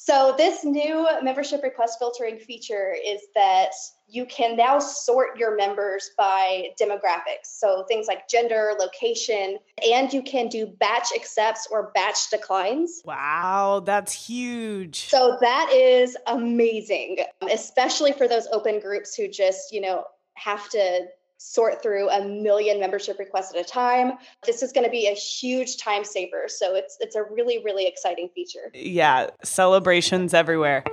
So, 0.02 0.34
this 0.38 0.64
new 0.64 1.06
membership 1.22 1.62
request 1.62 2.00
filtering 2.00 2.38
feature 2.38 2.96
is 3.06 3.20
that 3.36 3.72
you 4.08 4.26
can 4.28 4.56
now 4.56 4.80
sort 4.80 5.38
your 5.38 5.58
members 5.58 6.12
by 6.18 6.70
demographics. 6.82 7.48
So, 7.58 7.84
things 7.90 8.08
like 8.08 8.30
gender, 8.30 8.72
location, 8.80 9.58
and 9.86 10.14
you 10.14 10.24
can 10.24 10.48
do 10.48 10.68
batch 10.68 11.10
accepts 11.14 11.68
or 11.70 11.92
batch 11.94 12.30
declines. 12.32 13.02
Wow, 13.04 13.84
that's 13.86 14.14
huge. 14.14 15.10
So, 15.10 15.38
that 15.42 15.70
is 15.74 16.16
amazing, 16.28 17.18
especially 17.52 18.14
for 18.14 18.26
those 18.26 18.48
open 18.54 18.80
groups 18.80 19.16
who 19.16 19.28
just, 19.28 19.74
you 19.74 19.82
know, 19.82 20.06
have 20.36 20.70
to 20.70 21.08
sort 21.40 21.82
through 21.82 22.10
a 22.10 22.26
million 22.26 22.80
membership 22.80 23.18
requests 23.18 23.56
at 23.56 23.60
a 23.60 23.64
time. 23.64 24.14
This 24.46 24.62
is 24.62 24.72
going 24.72 24.86
to 24.86 24.92
be 24.92 25.08
a 25.08 25.16
huge 25.16 25.78
time 25.78 26.04
saver. 26.04 26.44
So 26.48 26.76
it's 26.76 26.98
it's 27.00 27.16
a 27.16 27.24
really 27.24 27.64
really 27.64 27.88
exciting 27.88 28.30
feature. 28.36 28.72
Yeah, 28.74 29.30
celebrations 29.44 30.34
everywhere. 30.34 30.84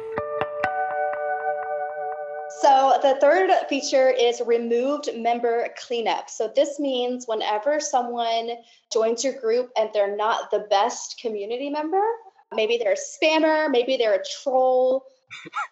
So 2.60 2.98
the 3.02 3.18
third 3.20 3.50
feature 3.68 4.08
is 4.08 4.40
removed 4.46 5.10
member 5.14 5.68
cleanup. 5.76 6.30
So 6.30 6.50
this 6.54 6.80
means 6.80 7.26
whenever 7.26 7.80
someone 7.80 8.50
joins 8.90 9.22
your 9.22 9.34
group 9.34 9.70
and 9.76 9.90
they're 9.92 10.16
not 10.16 10.50
the 10.50 10.66
best 10.70 11.18
community 11.20 11.68
member, 11.68 12.02
maybe 12.54 12.78
they're 12.78 12.94
a 12.94 12.96
spammer, 12.96 13.70
maybe 13.70 13.98
they're 13.98 14.14
a 14.14 14.24
troll, 14.42 15.04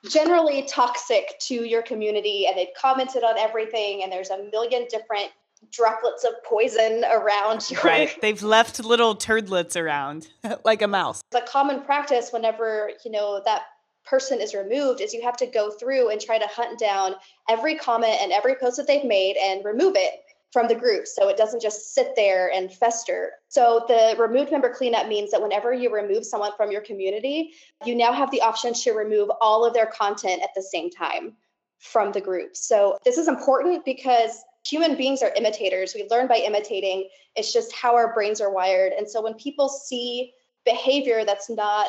generally 0.09 0.67
toxic 0.67 1.39
to 1.41 1.65
your 1.65 1.83
community 1.83 2.47
and 2.47 2.57
they've 2.57 2.75
commented 2.77 3.23
on 3.23 3.39
everything 3.39 4.03
and 4.03 4.13
there's 4.13 4.31
a 4.31 4.45
million 4.51 4.87
different 4.91 5.31
droplets 5.71 6.25
of 6.25 6.33
poison 6.45 7.05
around 7.11 7.71
your 7.71 7.81
right. 7.83 8.15
They've 8.21 8.43
left 8.43 8.85
little 8.85 9.17
turdlets 9.17 9.77
around 9.81 10.29
like 10.65 10.83
a 10.83 10.89
mouse. 10.89 11.23
The 11.31 11.47
common 11.49 11.83
practice 11.83 12.31
whenever 12.33 12.91
you 13.05 13.11
know 13.11 13.41
that 13.45 13.63
person 14.05 14.41
is 14.41 14.55
removed 14.55 15.01
is 15.01 15.15
you 15.15 15.23
have 15.23 15.37
to 15.39 15.47
go 15.47 15.71
through 15.71 16.11
and 16.11 16.21
try 16.21 16.39
to 16.39 16.47
hunt 16.47 16.79
down 16.79 17.15
every 17.49 17.77
comment 17.77 18.17
and 18.21 18.33
every 18.33 18.55
post 18.57 18.77
that 18.77 18.87
they've 18.87 19.05
made 19.05 19.37
and 19.43 19.65
remove 19.65 19.95
it 19.97 20.24
from 20.55 20.69
the 20.69 20.75
group 20.75 21.05
so 21.05 21.29
it 21.29 21.37
doesn't 21.37 21.61
just 21.61 21.95
sit 21.95 22.13
there 22.15 22.49
and 22.53 22.73
fester. 22.73 23.33
So 23.49 23.85
the 23.89 24.15
removed 24.17 24.53
member 24.53 24.73
cleanup 24.73 25.09
means 25.09 25.33
that 25.33 25.43
whenever 25.43 25.73
you 25.75 25.93
remove 25.93 26.25
someone 26.25 26.53
from 26.57 26.71
your 26.71 26.81
community, 26.81 27.55
you 27.85 27.97
now 27.97 28.13
have 28.13 28.31
the 28.31 28.41
option 28.41 28.73
to 28.73 28.93
remove 28.93 29.31
all 29.41 29.67
of 29.67 29.75
their 29.75 29.87
content 29.87 30.43
at 30.43 30.51
the 30.55 30.63
same 30.63 30.91
time 30.91 31.35
from 31.81 32.13
the 32.13 32.21
group. 32.21 32.57
So 32.57 32.97
this 33.05 33.19
is 33.19 33.27
important 33.27 33.85
because 33.85 34.45
human 34.65 34.97
beings 34.97 35.25
are 35.25 35.33
imitators. 35.37 35.93
We 35.93 36.07
learn 36.09 36.29
by 36.29 36.37
imitating. 36.37 37.09
It's 37.35 37.53
just 37.53 37.75
how 37.75 37.97
our 37.97 38.15
brains 38.15 38.41
are 38.41 38.53
wired. 38.53 38.93
And 38.93 39.11
so 39.11 39.21
when 39.21 39.35
people 39.35 39.69
see 39.69 40.35
behavior 40.65 41.25
that's 41.25 41.51
not 41.51 41.89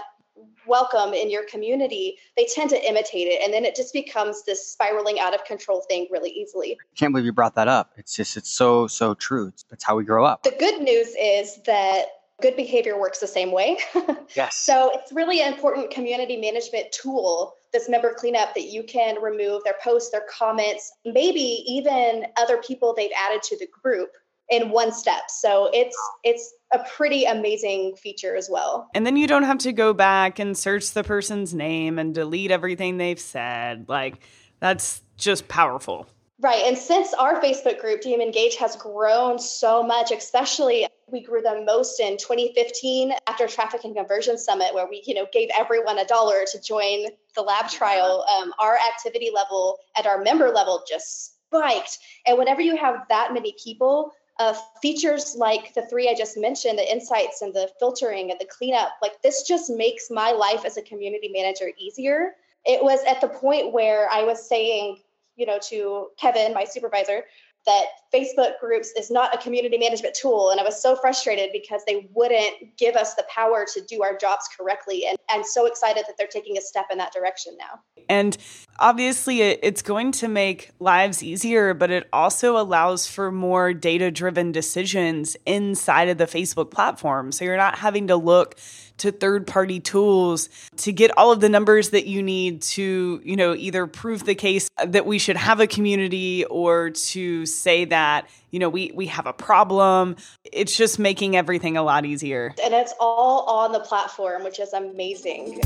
welcome 0.67 1.13
in 1.13 1.29
your 1.29 1.45
community, 1.45 2.17
they 2.35 2.47
tend 2.53 2.69
to 2.71 2.87
imitate 2.87 3.27
it. 3.27 3.41
And 3.43 3.53
then 3.53 3.65
it 3.65 3.75
just 3.75 3.93
becomes 3.93 4.43
this 4.43 4.67
spiraling 4.67 5.19
out 5.19 5.33
of 5.33 5.43
control 5.45 5.81
thing 5.81 6.07
really 6.11 6.31
easily. 6.31 6.77
Can't 6.95 7.13
believe 7.13 7.25
you 7.25 7.33
brought 7.33 7.55
that 7.55 7.67
up. 7.67 7.93
It's 7.97 8.15
just, 8.15 8.37
it's 8.37 8.49
so, 8.49 8.87
so 8.87 9.13
true. 9.13 9.47
It's, 9.47 9.63
that's 9.63 9.83
how 9.83 9.95
we 9.95 10.03
grow 10.03 10.25
up. 10.25 10.43
The 10.43 10.55
good 10.57 10.81
news 10.81 11.15
is 11.19 11.61
that 11.65 12.05
good 12.41 12.55
behavior 12.55 12.99
works 12.99 13.19
the 13.19 13.27
same 13.27 13.51
way. 13.51 13.77
yes. 14.35 14.57
So 14.57 14.91
it's 14.93 15.11
really 15.13 15.41
an 15.41 15.53
important 15.53 15.91
community 15.91 16.37
management 16.37 16.91
tool, 16.91 17.53
this 17.71 17.87
member 17.87 18.13
cleanup 18.13 18.53
that 18.55 18.65
you 18.65 18.83
can 18.83 19.21
remove 19.21 19.63
their 19.63 19.75
posts, 19.81 20.11
their 20.11 20.25
comments, 20.29 20.91
maybe 21.05 21.63
even 21.67 22.25
other 22.37 22.57
people 22.57 22.93
they've 22.93 23.11
added 23.17 23.41
to 23.43 23.57
the 23.57 23.67
group 23.81 24.09
in 24.49 24.69
one 24.69 24.91
step. 24.91 25.23
So 25.29 25.69
it's 25.73 25.97
it's 26.23 26.53
a 26.75 26.85
pretty 26.95 27.25
amazing 27.25 27.95
feature 27.95 28.35
as 28.35 28.49
well. 28.49 28.89
And 28.93 29.05
then 29.05 29.17
you 29.17 29.27
don't 29.27 29.43
have 29.43 29.59
to 29.59 29.73
go 29.73 29.93
back 29.93 30.39
and 30.39 30.57
search 30.57 30.91
the 30.91 31.03
person's 31.03 31.53
name 31.53 31.97
and 31.99 32.13
delete 32.13 32.51
everything 32.51 32.97
they've 32.97 33.19
said. 33.19 33.88
Like 33.88 34.19
that's 34.59 35.01
just 35.17 35.47
powerful. 35.47 36.07
Right. 36.41 36.65
And 36.65 36.77
since 36.77 37.13
our 37.13 37.41
Facebook 37.41 37.79
group, 37.79 38.01
DM 38.01 38.21
Engage, 38.21 38.57
has 38.57 38.75
grown 38.75 39.39
so 39.39 39.81
much, 39.81 40.11
especially 40.11 40.85
we 41.07 41.21
grew 41.21 41.41
the 41.41 41.63
most 41.65 41.99
in 41.99 42.17
2015 42.17 43.13
after 43.27 43.47
Traffic 43.47 43.83
and 43.83 43.95
Conversion 43.95 44.38
Summit, 44.38 44.73
where 44.73 44.88
we, 44.89 45.01
you 45.05 45.13
know, 45.13 45.27
gave 45.31 45.49
everyone 45.57 45.99
a 45.99 46.05
dollar 46.05 46.43
to 46.51 46.61
join 46.61 47.05
the 47.35 47.41
lab 47.41 47.69
trial. 47.69 48.25
Um, 48.38 48.51
our 48.59 48.77
activity 48.77 49.31
level 49.33 49.77
at 49.97 50.05
our 50.05 50.21
member 50.21 50.49
level 50.49 50.83
just 50.89 51.35
spiked. 51.47 51.99
And 52.25 52.38
whenever 52.38 52.61
you 52.61 52.75
have 52.75 53.05
that 53.09 53.33
many 53.33 53.55
people, 53.63 54.11
uh, 54.39 54.53
features 54.81 55.35
like 55.37 55.73
the 55.73 55.85
three 55.87 56.09
I 56.09 56.15
just 56.15 56.37
mentioned, 56.37 56.77
the 56.77 56.91
insights 56.91 57.41
and 57.41 57.53
the 57.53 57.69
filtering 57.79 58.31
and 58.31 58.39
the 58.39 58.45
cleanup, 58.45 58.89
like 59.01 59.21
this 59.21 59.43
just 59.43 59.69
makes 59.69 60.09
my 60.09 60.31
life 60.31 60.65
as 60.65 60.77
a 60.77 60.81
community 60.81 61.29
manager 61.29 61.71
easier. 61.77 62.35
It 62.65 62.83
was 62.83 62.99
at 63.07 63.21
the 63.21 63.27
point 63.27 63.71
where 63.71 64.09
I 64.09 64.23
was 64.23 64.47
saying, 64.47 64.99
you 65.35 65.45
know, 65.45 65.59
to 65.69 66.07
Kevin, 66.17 66.53
my 66.53 66.65
supervisor, 66.65 67.23
that 67.65 67.86
Facebook 68.13 68.60
groups 68.60 68.91
is 68.97 69.12
not 69.12 69.34
a 69.34 69.38
community 69.38 69.78
management 69.78 70.15
tool. 70.15 70.49
And 70.51 70.60
I 70.60 70.63
was 70.63 70.82
so 70.82 70.95
frustrated 70.95 71.49
because 71.51 71.82
they 71.88 72.08
wouldn't 72.13 72.78
give 72.78 72.95
us 72.95 73.15
the 73.15 73.25
power 73.30 73.65
to 73.73 73.82
do 73.82 74.04
our 74.04 74.15
jobs 74.15 74.47
correctly. 74.58 75.06
And 75.08 75.17
I'm 75.30 75.43
so 75.43 75.65
excited 75.65 76.06
that 76.08 76.15
they're 76.17 76.28
taking 76.28 76.58
a 76.58 76.62
step 76.62 76.86
in 76.91 76.97
that 76.99 77.12
direction 77.12 77.58
now. 77.58 77.80
And 78.08 78.38
obviously, 78.80 79.41
it's 79.41 79.82
going 79.82 80.12
to 80.13 80.28
make 80.28 80.71
lives 80.80 81.23
easier, 81.23 81.73
but 81.73 81.89
it 81.89 82.08
also 82.13 82.58
allows 82.58 83.08
for 83.08 83.32
more 83.32 83.73
data 83.73 84.12
driven 84.12 84.51
decisions 84.51 85.36
inside 85.45 86.10
of 86.10 86.17
the 86.17 86.25
Facebook 86.25 86.71
platform. 86.71 87.32
So 87.32 87.45
you're 87.45 87.58
not 87.58 87.80
having 87.80 88.08
to 88.08 88.15
look 88.15 88.56
to 88.97 89.12
third 89.12 89.47
party 89.47 89.79
tools 89.79 90.49
to 90.77 90.91
get 90.91 91.15
all 91.17 91.31
of 91.31 91.39
the 91.39 91.49
numbers 91.49 91.89
that 91.89 92.08
you 92.08 92.23
need 92.23 92.62
to, 92.62 93.21
you 93.23 93.36
know, 93.36 93.53
either 93.55 93.88
prove 93.88 94.25
the 94.25 94.36
case 94.36 94.69
that 94.84 95.05
we 95.05 95.19
should 95.19 95.38
have 95.38 95.60
a 95.60 95.67
community 95.67 96.45
or 96.45 96.91
to 96.91 97.45
say 97.45 97.86
that, 97.86 98.29
you 98.51 98.60
know, 98.60 98.69
we, 98.69 98.91
we 98.95 99.08
have 99.08 99.27
a 99.27 99.34
problem. 99.34 100.15
It's 100.43 100.75
just 100.75 100.99
making 100.99 101.36
everything 101.36 101.77
a 101.77 101.84
lot 101.84 102.05
easier. 102.05 102.53
And 102.63 102.73
it's 102.73 102.93
all 102.99 103.43
on 103.43 103.71
the 103.71 103.79
platform, 103.79 104.43
which 104.43 104.60
is 104.60 104.73
amazing. 104.73 105.62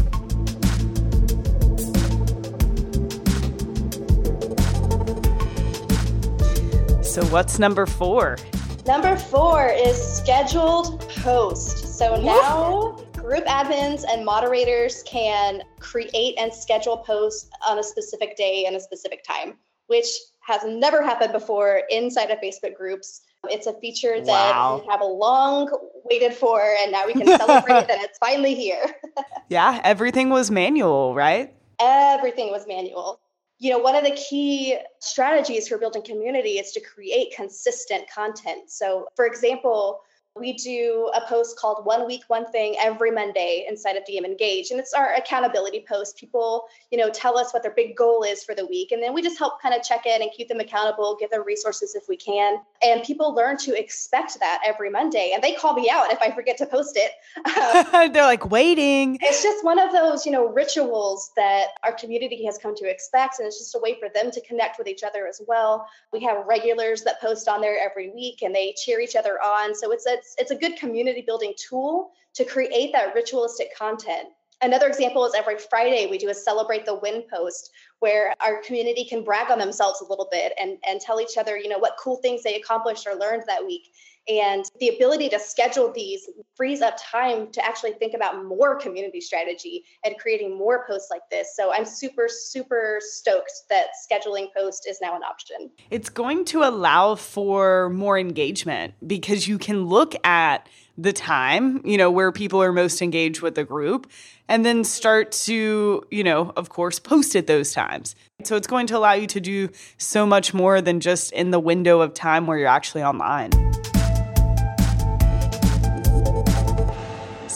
So, 7.04 7.26
what's 7.26 7.58
number 7.58 7.88
four? 7.88 8.38
Number 8.86 9.16
four 9.18 9.68
is 9.68 10.02
scheduled 10.02 11.02
post. 11.10 11.98
So 11.98 12.22
now 12.22 12.98
group 13.30 13.46
admins 13.46 14.04
and 14.12 14.26
moderators 14.26 15.04
can 15.04 15.62
create 15.80 16.34
and 16.40 16.52
schedule 16.52 16.98
posts 16.98 17.48
on 17.68 17.78
a 17.78 17.84
specific 17.84 18.36
day 18.36 18.66
and 18.66 18.76
a 18.76 18.80
specific 18.80 19.24
time, 19.24 19.54
which 19.86 20.08
has 20.40 20.64
never 20.66 21.04
happened 21.04 21.32
before 21.32 21.84
inside 21.92 22.32
of 22.32 22.40
Facebook 22.40 22.74
groups. 22.76 23.22
It's 23.48 23.68
a 23.68 23.74
feature 23.74 24.20
that 24.20 24.56
wow. 24.56 24.82
we 24.82 24.92
have 24.92 25.02
a 25.02 25.06
long 25.06 25.70
waited 26.10 26.34
for, 26.34 26.60
and 26.82 26.92
now 26.92 27.06
we 27.06 27.14
can 27.14 27.28
celebrate 27.38 27.88
that 27.88 28.02
it's 28.02 28.18
finally 28.18 28.56
here. 28.56 28.84
yeah, 29.50 29.80
everything 29.84 30.32
was 30.32 30.50
manual, 30.50 31.14
right? 31.14 31.54
Everything 31.80 32.50
was 32.50 32.66
manual. 32.66 33.20
You 33.60 33.70
know, 33.70 33.78
one 33.78 33.96
of 33.96 34.04
the 34.04 34.16
key 34.16 34.76
strategies 35.02 35.68
for 35.68 35.78
building 35.78 36.02
community 36.02 36.58
is 36.58 36.72
to 36.72 36.80
create 36.80 37.36
consistent 37.36 38.10
content. 38.10 38.72
So, 38.72 39.08
for 39.16 39.28
example, 39.28 40.02
we 40.40 40.54
do 40.54 41.12
a 41.16 41.22
post 41.28 41.58
called 41.58 41.86
One 41.86 42.06
Week, 42.08 42.24
One 42.28 42.50
Thing 42.52 42.76
every 42.80 43.12
Monday 43.12 43.66
inside 43.68 43.96
of 43.96 44.04
DM 44.10 44.26
Engage. 44.26 44.72
And 44.72 44.80
it's 44.80 44.94
our 44.94 45.14
accountability 45.16 45.86
post. 45.88 46.18
People, 46.18 46.66
you 46.92 46.98
know, 46.98 47.10
tell 47.10 47.38
us 47.38 47.54
what 47.54 47.64
their 47.64 47.74
big 47.74 47.96
goal 47.96 48.24
is 48.24 48.44
for 48.44 48.56
the 48.56 48.66
week. 48.66 48.92
And 48.92 49.02
then 49.02 49.14
we 49.14 49.22
just 49.22 49.38
help 49.38 49.62
kind 49.62 49.76
of 49.76 49.84
check 49.84 50.06
in 50.06 50.22
and 50.22 50.32
keep 50.36 50.48
them 50.48 50.60
accountable, 50.60 51.18
give 51.20 51.30
them 51.30 51.44
resources 51.46 51.96
if 51.96 52.04
we 52.08 52.18
can. 52.18 52.58
And 52.84 53.04
people 53.04 53.34
learn 53.34 53.58
to 53.58 53.78
expect 53.78 54.40
that 54.40 54.62
every 54.66 54.90
Monday. 54.90 55.32
And 55.34 55.44
they 55.44 55.54
call 55.54 55.74
me 55.74 55.90
out 55.90 56.12
if 56.12 56.22
I 56.22 56.32
forget 56.32 56.58
to 56.58 56.66
post 56.66 56.98
it. 56.98 57.12
Um, 57.60 58.12
They're 58.14 58.24
like 58.24 58.50
waiting. 58.50 59.18
It's 59.22 59.44
just 59.44 59.66
one 59.66 59.80
of 59.80 59.92
those, 59.92 60.26
you 60.26 60.32
know, 60.32 60.48
rituals 60.48 61.32
that 61.36 61.70
our 61.84 61.92
community 61.92 62.46
has 62.46 62.58
come 62.58 62.76
to 62.76 62.90
expect. 62.90 63.40
And 63.40 63.48
it's 63.48 63.58
just 63.58 63.76
a 63.76 63.80
way 63.80 63.98
for 64.00 64.10
them 64.14 64.32
to 64.32 64.42
connect 64.42 64.78
with 64.78 64.88
each 64.88 65.04
other 65.04 65.28
as 65.28 65.42
well. 65.48 65.88
We 66.14 66.22
have 66.24 66.46
regulars 66.46 67.04
that 67.04 67.20
post 67.20 67.48
on 67.48 67.62
there 67.62 67.78
every 67.84 68.12
week 68.12 68.42
and 68.42 68.54
they 68.54 68.74
cheer 68.78 69.00
each 69.00 69.16
other 69.16 69.40
on. 69.42 69.76
So 69.76 69.92
it's 69.92 70.06
a 70.06 70.18
it's 70.38 70.52
it's 70.52 70.52
a 70.52 70.56
good 70.56 70.78
community 70.78 71.24
building 71.26 71.54
tool 71.58 72.12
to 72.36 72.46
create 72.46 72.92
that 72.94 73.14
ritualistic 73.16 73.76
content. 73.76 74.30
Another 74.62 74.88
example 74.88 75.26
is 75.26 75.34
every 75.34 75.58
Friday 75.58 76.08
we 76.10 76.18
do 76.18 76.30
a 76.30 76.34
celebrate 76.34 76.86
the 76.86 76.96
win 76.96 77.24
post 77.32 77.72
where 78.00 78.34
our 78.42 78.62
community 78.62 79.06
can 79.06 79.24
brag 79.24 79.50
on 79.52 79.58
themselves 79.58 80.02
a 80.02 80.06
little 80.10 80.28
bit 80.32 80.52
and, 80.60 80.78
and 80.86 81.00
tell 81.00 81.22
each 81.22 81.38
other, 81.38 81.58
you 81.58 81.70
know, 81.70 81.80
what 81.80 81.96
cool 81.98 82.18
things 82.18 82.44
they 82.44 82.56
accomplished 82.56 83.08
or 83.08 83.16
learned 83.18 83.44
that 83.48 83.66
week. 83.66 83.84
And 84.30 84.66
the 84.80 84.90
ability 84.90 85.30
to 85.30 85.40
schedule 85.40 85.92
these 85.92 86.30
frees 86.56 86.82
up 86.82 86.98
time 87.02 87.52
to 87.52 87.66
actually 87.66 87.94
think 87.94 88.14
about 88.14 88.46
more 88.46 88.76
community 88.76 89.22
strategy 89.22 89.86
and 90.06 90.16
creating 90.20 90.56
more 90.56 90.86
posts 90.88 91.10
like 91.10 91.24
this. 91.32 91.56
So 91.56 91.74
I'm 91.74 91.86
super, 91.86 92.28
super 92.30 93.00
stoked 93.02 93.52
that 93.70 93.88
scheduling 94.10 94.48
post 94.56 94.88
is 94.88 95.00
now 95.02 95.16
an 95.16 95.24
option. 95.24 95.72
It's 95.90 96.10
going 96.10 96.46
to 96.46 96.64
allow 96.64 97.16
for 97.16 97.90
more 97.90 98.20
engagement 98.20 98.94
because 99.06 99.48
you 99.48 99.58
can 99.58 99.88
look 99.88 100.14
at 100.24 100.70
the 100.96 101.14
time, 101.14 101.82
you 101.86 101.98
know, 101.98 102.12
where 102.12 102.32
people 102.32 102.62
are 102.62 102.74
most 102.74 103.02
engaged 103.02 103.42
with 103.42 103.56
the 103.56 103.64
group, 103.64 104.12
and 104.50 104.66
then 104.66 104.84
start 104.84 105.32
to, 105.32 106.04
you 106.12 106.24
know, 106.24 106.52
of 106.58 106.68
course, 106.68 107.00
post 107.00 107.38
at 107.38 107.48
those 107.48 107.72
times. 107.72 108.16
So 108.44 108.58
it's 108.58 108.68
going 108.68 108.86
to 108.88 108.98
allow 108.98 109.14
you 109.14 109.26
to 109.28 109.40
do 109.40 109.70
so 109.98 110.26
much 110.26 110.54
more 110.54 110.82
than 110.82 111.00
just 111.00 111.32
in 111.32 111.52
the 111.52 111.60
window 111.60 112.02
of 112.02 112.14
time 112.14 112.48
where 112.48 112.58
you're 112.58 112.68
actually 112.68 113.02
online. 113.02 113.52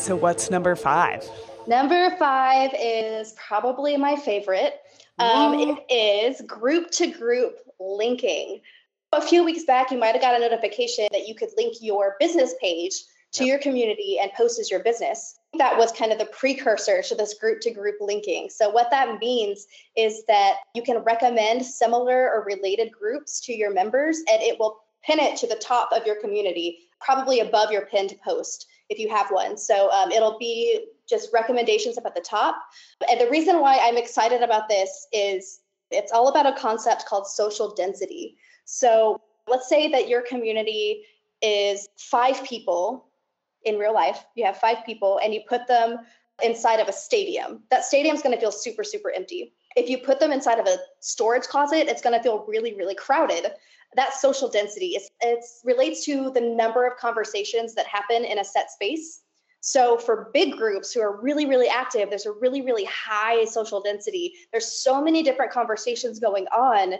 So, 0.03 0.17
what's 0.17 0.51
number 0.51 0.75
five? 0.75 1.23
Number 1.65 2.13
five 2.19 2.71
is 2.77 3.33
probably 3.37 3.95
my 3.95 4.17
favorite. 4.17 4.81
Um, 5.17 5.53
it 5.57 5.79
is 5.89 6.41
group 6.41 6.91
to 6.91 7.07
group 7.07 7.55
linking. 7.79 8.59
A 9.13 9.21
few 9.21 9.45
weeks 9.45 9.63
back, 9.63 9.91
you 9.91 9.97
might 9.97 10.11
have 10.11 10.21
got 10.21 10.35
a 10.35 10.39
notification 10.39 11.07
that 11.13 11.25
you 11.25 11.35
could 11.35 11.51
link 11.55 11.77
your 11.79 12.17
business 12.19 12.53
page 12.59 12.95
to 13.31 13.45
your 13.45 13.59
community 13.59 14.19
and 14.21 14.29
post 14.33 14.59
as 14.59 14.69
your 14.69 14.81
business. 14.81 15.39
That 15.57 15.77
was 15.77 15.93
kind 15.93 16.11
of 16.11 16.19
the 16.19 16.25
precursor 16.25 17.01
to 17.01 17.15
this 17.15 17.35
group 17.35 17.61
to 17.61 17.71
group 17.71 17.95
linking. 18.01 18.49
So, 18.49 18.69
what 18.69 18.91
that 18.91 19.19
means 19.19 19.67
is 19.95 20.25
that 20.27 20.55
you 20.75 20.83
can 20.83 20.97
recommend 20.97 21.65
similar 21.65 22.29
or 22.29 22.43
related 22.43 22.91
groups 22.91 23.39
to 23.45 23.53
your 23.53 23.71
members, 23.71 24.17
and 24.29 24.41
it 24.41 24.59
will 24.59 24.81
pin 25.01 25.19
it 25.19 25.37
to 25.37 25.47
the 25.47 25.55
top 25.55 25.93
of 25.93 26.05
your 26.05 26.19
community, 26.19 26.89
probably 26.99 27.39
above 27.39 27.71
your 27.71 27.85
pinned 27.85 28.15
post 28.21 28.67
if 28.89 28.99
you 28.99 29.09
have 29.09 29.29
one. 29.29 29.57
So 29.57 29.89
um, 29.91 30.11
it'll 30.11 30.37
be 30.37 30.85
just 31.09 31.29
recommendations 31.33 31.97
up 31.97 32.05
at 32.05 32.15
the 32.15 32.21
top. 32.21 32.55
And 33.09 33.19
the 33.19 33.29
reason 33.29 33.59
why 33.59 33.79
I'm 33.81 33.97
excited 33.97 34.41
about 34.41 34.69
this 34.69 35.07
is 35.11 35.61
it's 35.91 36.11
all 36.11 36.27
about 36.29 36.45
a 36.45 36.59
concept 36.59 37.05
called 37.05 37.27
social 37.27 37.73
density. 37.73 38.37
So 38.65 39.21
let's 39.47 39.69
say 39.69 39.89
that 39.89 40.07
your 40.07 40.21
community 40.21 41.03
is 41.41 41.89
five 41.97 42.43
people 42.43 43.07
in 43.65 43.77
real 43.77 43.93
life. 43.93 44.25
You 44.35 44.45
have 44.45 44.57
five 44.57 44.77
people 44.85 45.19
and 45.23 45.33
you 45.33 45.41
put 45.47 45.67
them 45.67 45.99
inside 46.41 46.79
of 46.79 46.87
a 46.87 46.93
stadium. 46.93 47.63
That 47.69 47.85
stadium 47.85 48.15
is 48.15 48.21
going 48.21 48.33
to 48.35 48.41
feel 48.41 48.51
super, 48.51 48.83
super 48.83 49.11
empty. 49.11 49.53
If 49.75 49.89
you 49.89 49.97
put 49.97 50.19
them 50.19 50.31
inside 50.31 50.59
of 50.59 50.67
a 50.67 50.77
storage 50.99 51.43
closet, 51.43 51.87
it's 51.87 52.01
going 52.01 52.15
to 52.15 52.23
feel 52.23 52.45
really, 52.47 52.75
really 52.75 52.95
crowded. 52.95 53.47
That 53.95 54.13
social 54.13 54.49
density 54.49 54.87
is 54.87 55.09
it 55.21 55.43
relates 55.63 56.05
to 56.05 56.31
the 56.31 56.41
number 56.41 56.85
of 56.87 56.97
conversations 56.97 57.75
that 57.75 57.85
happen 57.85 58.25
in 58.25 58.39
a 58.39 58.43
set 58.43 58.71
space. 58.71 59.21
So 59.65 59.97
for 59.97 60.29
big 60.33 60.57
groups 60.57 60.91
who 60.91 60.99
are 60.99 61.21
really 61.21 61.45
really 61.45 61.69
active 61.69 62.09
there's 62.09 62.25
a 62.25 62.33
really 62.33 62.61
really 62.61 62.85
high 62.85 63.45
social 63.45 63.81
density. 63.81 64.33
There's 64.51 64.83
so 64.83 65.01
many 65.01 65.23
different 65.23 65.53
conversations 65.53 66.19
going 66.19 66.47
on 66.47 66.95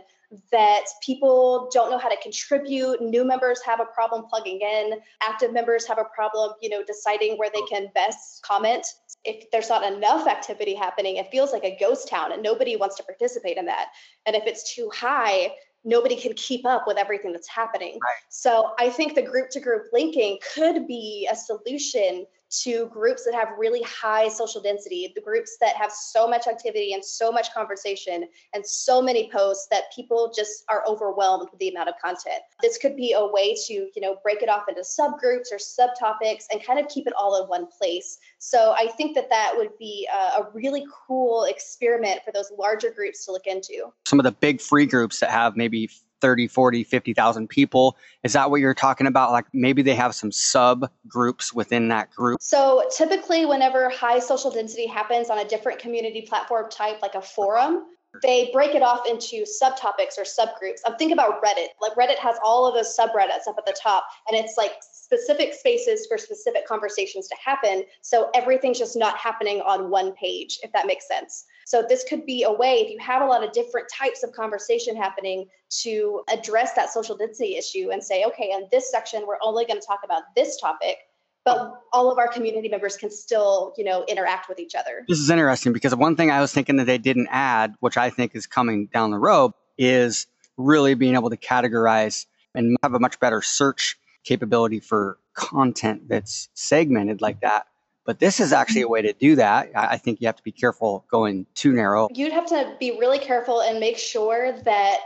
that 0.51 0.85
people 1.05 1.69
don't 1.73 1.91
know 1.91 1.97
how 1.97 2.09
to 2.09 2.15
contribute. 2.21 3.01
New 3.01 3.25
members 3.25 3.61
have 3.63 3.81
a 3.81 3.85
problem 3.85 4.23
plugging 4.29 4.61
in. 4.61 4.93
Active 5.21 5.51
members 5.51 5.85
have 5.87 5.97
a 5.97 6.05
problem 6.15 6.53
you 6.61 6.69
know 6.69 6.83
deciding 6.83 7.37
where 7.37 7.49
they 7.53 7.61
can 7.63 7.87
best 7.95 8.43
comment 8.43 8.85
if 9.25 9.49
there's 9.51 9.69
not 9.69 9.83
enough 9.83 10.27
activity 10.27 10.75
happening 10.75 11.17
it 11.17 11.29
feels 11.31 11.51
like 11.51 11.63
a 11.63 11.77
ghost 11.79 12.07
town 12.07 12.31
and 12.31 12.43
nobody 12.43 12.75
wants 12.75 12.95
to 12.95 13.03
participate 13.03 13.57
in 13.57 13.65
that 13.65 13.87
and 14.25 14.35
if 14.35 14.43
it's 14.45 14.73
too 14.75 14.89
high 14.93 15.49
nobody 15.83 16.15
can 16.15 16.33
keep 16.35 16.65
up 16.65 16.85
with 16.87 16.97
everything 16.97 17.31
that's 17.31 17.49
happening. 17.49 17.93
Right. 17.93 18.13
So 18.29 18.71
I 18.79 18.89
think 18.89 19.15
the 19.15 19.21
group 19.21 19.49
to 19.51 19.59
group 19.59 19.83
linking 19.91 20.39
could 20.53 20.87
be 20.87 21.27
a 21.31 21.35
solution 21.35 22.25
to 22.61 22.87
groups 22.87 23.25
that 23.25 23.33
have 23.33 23.49
really 23.57 23.81
high 23.83 24.27
social 24.27 24.61
density, 24.61 25.11
the 25.15 25.21
groups 25.21 25.57
that 25.59 25.75
have 25.75 25.91
so 25.91 26.27
much 26.27 26.47
activity 26.47 26.93
and 26.93 27.03
so 27.03 27.31
much 27.31 27.53
conversation 27.53 28.27
and 28.53 28.65
so 28.65 29.01
many 29.01 29.29
posts 29.31 29.67
that 29.71 29.83
people 29.95 30.31
just 30.35 30.63
are 30.69 30.83
overwhelmed 30.87 31.49
with 31.51 31.59
the 31.59 31.69
amount 31.69 31.89
of 31.89 31.95
content. 32.03 32.41
This 32.61 32.77
could 32.77 32.95
be 32.95 33.13
a 33.13 33.25
way 33.25 33.55
to, 33.67 33.73
you 33.73 34.01
know, 34.01 34.17
break 34.23 34.41
it 34.41 34.49
off 34.49 34.63
into 34.69 34.81
subgroups 34.81 35.51
or 35.51 35.57
subtopics 35.57 36.43
and 36.51 36.63
kind 36.63 36.79
of 36.79 36.87
keep 36.87 37.07
it 37.07 37.13
all 37.17 37.41
in 37.41 37.47
one 37.47 37.67
place. 37.67 38.17
So 38.39 38.73
I 38.77 38.87
think 38.97 39.15
that 39.15 39.29
that 39.29 39.53
would 39.55 39.77
be 39.79 40.07
a, 40.13 40.43
really 40.53 40.85
cool 41.07 41.45
experiment 41.45 42.19
for 42.23 42.31
those 42.31 42.51
larger 42.57 42.91
groups 42.91 43.25
to 43.25 43.31
look 43.31 43.47
into. 43.47 43.91
Some 44.07 44.19
of 44.19 44.23
the 44.23 44.31
big 44.31 44.61
free 44.61 44.85
groups 44.85 45.19
that 45.19 45.31
have 45.31 45.55
maybe 45.55 45.89
30, 46.23 46.47
40, 46.47 46.85
50,000 46.85 47.49
people. 47.49 47.97
Is 48.23 48.31
that 48.31 48.49
what 48.49 48.61
you're 48.61 48.73
talking 48.73 49.07
about? 49.07 49.33
Like 49.33 49.43
maybe 49.51 49.81
they 49.81 49.93
have 49.93 50.15
some 50.15 50.31
sub 50.31 50.89
groups 51.05 51.53
within 51.53 51.89
that 51.89 52.11
group? 52.11 52.41
So 52.41 52.87
typically, 52.95 53.45
whenever 53.45 53.89
high 53.89 54.19
social 54.19 54.49
density 54.49 54.87
happens 54.87 55.29
on 55.29 55.37
a 55.37 55.45
different 55.45 55.79
community 55.79 56.21
platform 56.21 56.69
type, 56.71 57.01
like 57.01 57.15
a 57.15 57.21
forum, 57.21 57.83
they 58.21 58.49
break 58.53 58.75
it 58.75 58.83
off 58.83 59.07
into 59.07 59.43
subtopics 59.43 60.17
or 60.17 60.23
subgroups. 60.23 60.79
Um, 60.85 60.93
I'm 60.93 60.97
thinking 60.97 61.13
about 61.13 61.43
Reddit. 61.43 61.69
Like 61.81 61.93
Reddit 61.95 62.17
has 62.19 62.37
all 62.43 62.67
of 62.67 62.75
those 62.75 62.95
subreddits 62.95 63.47
up 63.47 63.55
at 63.57 63.65
the 63.65 63.75
top, 63.81 64.05
and 64.27 64.37
it's 64.37 64.55
like 64.57 64.73
specific 64.81 65.53
spaces 65.53 66.05
for 66.07 66.17
specific 66.17 66.67
conversations 66.67 67.27
to 67.27 67.35
happen. 67.43 67.83
So 68.01 68.29
everything's 68.35 68.79
just 68.79 68.95
not 68.95 69.17
happening 69.17 69.61
on 69.61 69.89
one 69.89 70.13
page, 70.13 70.59
if 70.63 70.71
that 70.73 70.85
makes 70.85 71.07
sense. 71.07 71.45
So 71.65 71.83
this 71.87 72.03
could 72.07 72.25
be 72.25 72.43
a 72.43 72.51
way 72.51 72.81
if 72.81 72.91
you 72.91 72.99
have 72.99 73.21
a 73.21 73.25
lot 73.25 73.43
of 73.43 73.51
different 73.51 73.87
types 73.89 74.23
of 74.23 74.31
conversation 74.33 74.95
happening 74.95 75.47
to 75.81 76.21
address 76.31 76.73
that 76.73 76.91
social 76.91 77.17
density 77.17 77.55
issue 77.55 77.89
and 77.91 78.03
say, 78.03 78.25
okay, 78.25 78.51
in 78.51 78.67
this 78.71 78.91
section, 78.91 79.25
we're 79.25 79.37
only 79.41 79.65
going 79.65 79.79
to 79.79 79.85
talk 79.85 80.01
about 80.03 80.23
this 80.35 80.59
topic 80.59 80.97
but 81.45 81.81
all 81.91 82.11
of 82.11 82.17
our 82.17 82.27
community 82.27 82.69
members 82.69 82.97
can 82.97 83.11
still 83.11 83.73
you 83.77 83.83
know 83.83 84.03
interact 84.07 84.49
with 84.49 84.59
each 84.59 84.75
other 84.75 85.05
this 85.07 85.19
is 85.19 85.29
interesting 85.29 85.73
because 85.73 85.95
one 85.95 86.15
thing 86.15 86.31
i 86.31 86.41
was 86.41 86.53
thinking 86.53 86.77
that 86.77 86.85
they 86.85 86.97
didn't 86.97 87.27
add 87.31 87.75
which 87.79 87.97
i 87.97 88.09
think 88.09 88.35
is 88.35 88.47
coming 88.47 88.87
down 88.87 89.11
the 89.11 89.19
road 89.19 89.51
is 89.77 90.27
really 90.57 90.93
being 90.93 91.15
able 91.15 91.29
to 91.29 91.37
categorize 91.37 92.25
and 92.55 92.77
have 92.83 92.93
a 92.93 92.99
much 92.99 93.19
better 93.19 93.41
search 93.41 93.97
capability 94.23 94.79
for 94.79 95.17
content 95.33 96.07
that's 96.07 96.49
segmented 96.53 97.21
like 97.21 97.41
that 97.41 97.67
but 98.05 98.19
this 98.19 98.39
is 98.39 98.51
actually 98.51 98.81
a 98.81 98.87
way 98.87 99.01
to 99.01 99.13
do 99.13 99.35
that. 99.37 99.71
I 99.75 99.97
think 99.97 100.19
you 100.19 100.27
have 100.27 100.35
to 100.35 100.43
be 100.43 100.51
careful 100.51 101.05
going 101.09 101.45
too 101.55 101.71
narrow. 101.71 102.09
You'd 102.13 102.33
have 102.33 102.45
to 102.47 102.75
be 102.79 102.97
really 102.99 103.19
careful 103.19 103.61
and 103.61 103.79
make 103.79 103.97
sure 103.97 104.51
that 104.51 104.97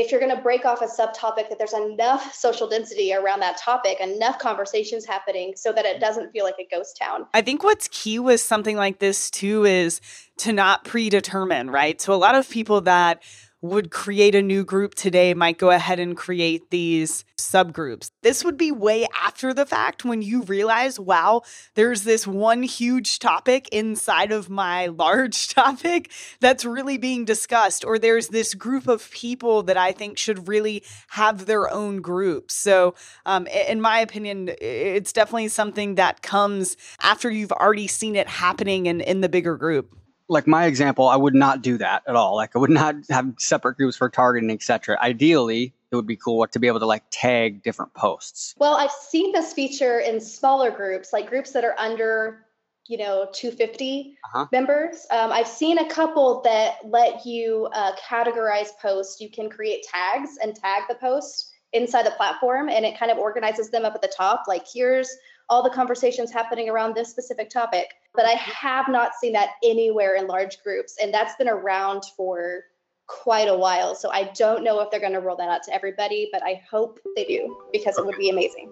if 0.00 0.10
you're 0.10 0.20
going 0.20 0.34
to 0.34 0.42
break 0.42 0.64
off 0.64 0.80
a 0.80 0.86
subtopic 0.86 1.48
that 1.48 1.58
there's 1.58 1.74
enough 1.74 2.34
social 2.34 2.68
density 2.68 3.12
around 3.12 3.40
that 3.40 3.56
topic 3.58 4.00
enough 4.00 4.38
conversations 4.38 5.04
happening 5.04 5.52
so 5.56 5.72
that 5.72 5.84
it 5.84 6.00
doesn't 6.00 6.32
feel 6.32 6.44
like 6.44 6.56
a 6.58 6.66
ghost 6.74 6.96
town. 6.96 7.26
I 7.34 7.42
think 7.42 7.62
what's 7.62 7.88
key 7.88 8.18
with 8.18 8.40
something 8.40 8.76
like 8.76 8.98
this 8.98 9.30
too 9.30 9.64
is 9.64 10.00
to 10.38 10.52
not 10.52 10.84
predetermine 10.84 11.70
right? 11.70 12.00
So 12.00 12.12
a 12.12 12.16
lot 12.16 12.34
of 12.34 12.48
people 12.48 12.80
that 12.82 13.22
would 13.62 13.90
create 13.90 14.34
a 14.34 14.42
new 14.42 14.64
group 14.64 14.94
today 14.94 15.34
might 15.34 15.58
go 15.58 15.70
ahead 15.70 16.00
and 16.00 16.16
create 16.16 16.70
these 16.70 17.24
subgroups. 17.36 18.10
This 18.22 18.44
would 18.44 18.56
be 18.56 18.72
way 18.72 19.06
after 19.22 19.52
the 19.52 19.66
fact 19.66 20.04
when 20.04 20.22
you 20.22 20.42
realize, 20.42 20.98
wow, 20.98 21.42
there's 21.74 22.04
this 22.04 22.26
one 22.26 22.62
huge 22.62 23.18
topic 23.18 23.68
inside 23.70 24.32
of 24.32 24.48
my 24.48 24.86
large 25.00 25.48
topic 25.48 26.10
that's 26.40 26.64
really 26.64 26.96
being 26.96 27.24
discussed, 27.24 27.84
or 27.84 27.98
there's 27.98 28.28
this 28.28 28.54
group 28.54 28.88
of 28.88 29.10
people 29.10 29.62
that 29.64 29.76
I 29.76 29.92
think 29.92 30.16
should 30.16 30.48
really 30.48 30.82
have 31.08 31.46
their 31.46 31.70
own 31.70 32.00
group. 32.00 32.50
So, 32.50 32.94
um, 33.26 33.46
in 33.46 33.80
my 33.80 34.00
opinion, 34.00 34.50
it's 34.60 35.12
definitely 35.12 35.48
something 35.48 35.96
that 35.96 36.22
comes 36.22 36.76
after 37.02 37.30
you've 37.30 37.52
already 37.52 37.86
seen 37.86 38.16
it 38.16 38.28
happening 38.28 38.86
in, 38.86 39.00
in 39.00 39.20
the 39.20 39.28
bigger 39.28 39.56
group 39.56 39.94
like 40.30 40.46
my 40.46 40.66
example, 40.66 41.08
I 41.08 41.16
would 41.16 41.34
not 41.34 41.60
do 41.60 41.76
that 41.78 42.04
at 42.06 42.14
all. 42.14 42.36
Like 42.36 42.54
I 42.54 42.60
would 42.60 42.70
not 42.70 42.94
have 43.10 43.34
separate 43.38 43.76
groups 43.76 43.96
for 43.96 44.08
targeting, 44.08 44.50
etc. 44.50 44.96
Ideally, 45.02 45.74
it 45.90 45.96
would 45.96 46.06
be 46.06 46.16
cool 46.16 46.46
to 46.46 46.58
be 46.58 46.68
able 46.68 46.78
to 46.78 46.86
like 46.86 47.02
tag 47.10 47.64
different 47.64 47.92
posts. 47.94 48.54
Well, 48.56 48.76
I've 48.76 48.92
seen 48.92 49.32
this 49.32 49.52
feature 49.52 49.98
in 49.98 50.20
smaller 50.20 50.70
groups, 50.70 51.12
like 51.12 51.28
groups 51.28 51.50
that 51.50 51.64
are 51.64 51.74
under, 51.78 52.46
you 52.86 52.96
know, 52.96 53.28
250 53.32 54.16
uh-huh. 54.24 54.46
members. 54.52 55.04
Um, 55.10 55.32
I've 55.32 55.48
seen 55.48 55.78
a 55.78 55.88
couple 55.88 56.42
that 56.42 56.76
let 56.84 57.26
you 57.26 57.68
uh, 57.72 57.92
categorize 57.96 58.68
posts. 58.80 59.20
You 59.20 59.30
can 59.30 59.50
create 59.50 59.84
tags 59.92 60.38
and 60.40 60.54
tag 60.54 60.84
the 60.88 60.94
posts 60.94 61.50
inside 61.72 62.06
the 62.06 62.12
platform, 62.12 62.68
and 62.68 62.84
it 62.84 62.96
kind 62.96 63.10
of 63.10 63.18
organizes 63.18 63.70
them 63.70 63.84
up 63.84 63.96
at 63.96 64.02
the 64.02 64.12
top. 64.16 64.44
Like 64.46 64.64
here's 64.72 65.10
all 65.50 65.62
the 65.62 65.70
conversations 65.70 66.30
happening 66.30 66.70
around 66.70 66.94
this 66.94 67.10
specific 67.10 67.50
topic. 67.50 67.88
But 68.14 68.24
I 68.24 68.30
have 68.30 68.88
not 68.88 69.14
seen 69.20 69.32
that 69.34 69.50
anywhere 69.62 70.14
in 70.14 70.26
large 70.26 70.62
groups. 70.62 70.96
And 71.02 71.12
that's 71.12 71.34
been 71.36 71.48
around 71.48 72.04
for 72.16 72.62
quite 73.08 73.48
a 73.48 73.56
while. 73.56 73.94
So 73.96 74.10
I 74.10 74.30
don't 74.36 74.62
know 74.62 74.80
if 74.80 74.90
they're 74.90 75.00
going 75.00 75.12
to 75.12 75.20
roll 75.20 75.36
that 75.36 75.48
out 75.48 75.64
to 75.64 75.74
everybody, 75.74 76.28
but 76.32 76.42
I 76.44 76.62
hope 76.70 77.00
they 77.16 77.24
do 77.24 77.60
because 77.72 77.98
it 77.98 78.06
would 78.06 78.16
be 78.16 78.30
amazing. 78.30 78.70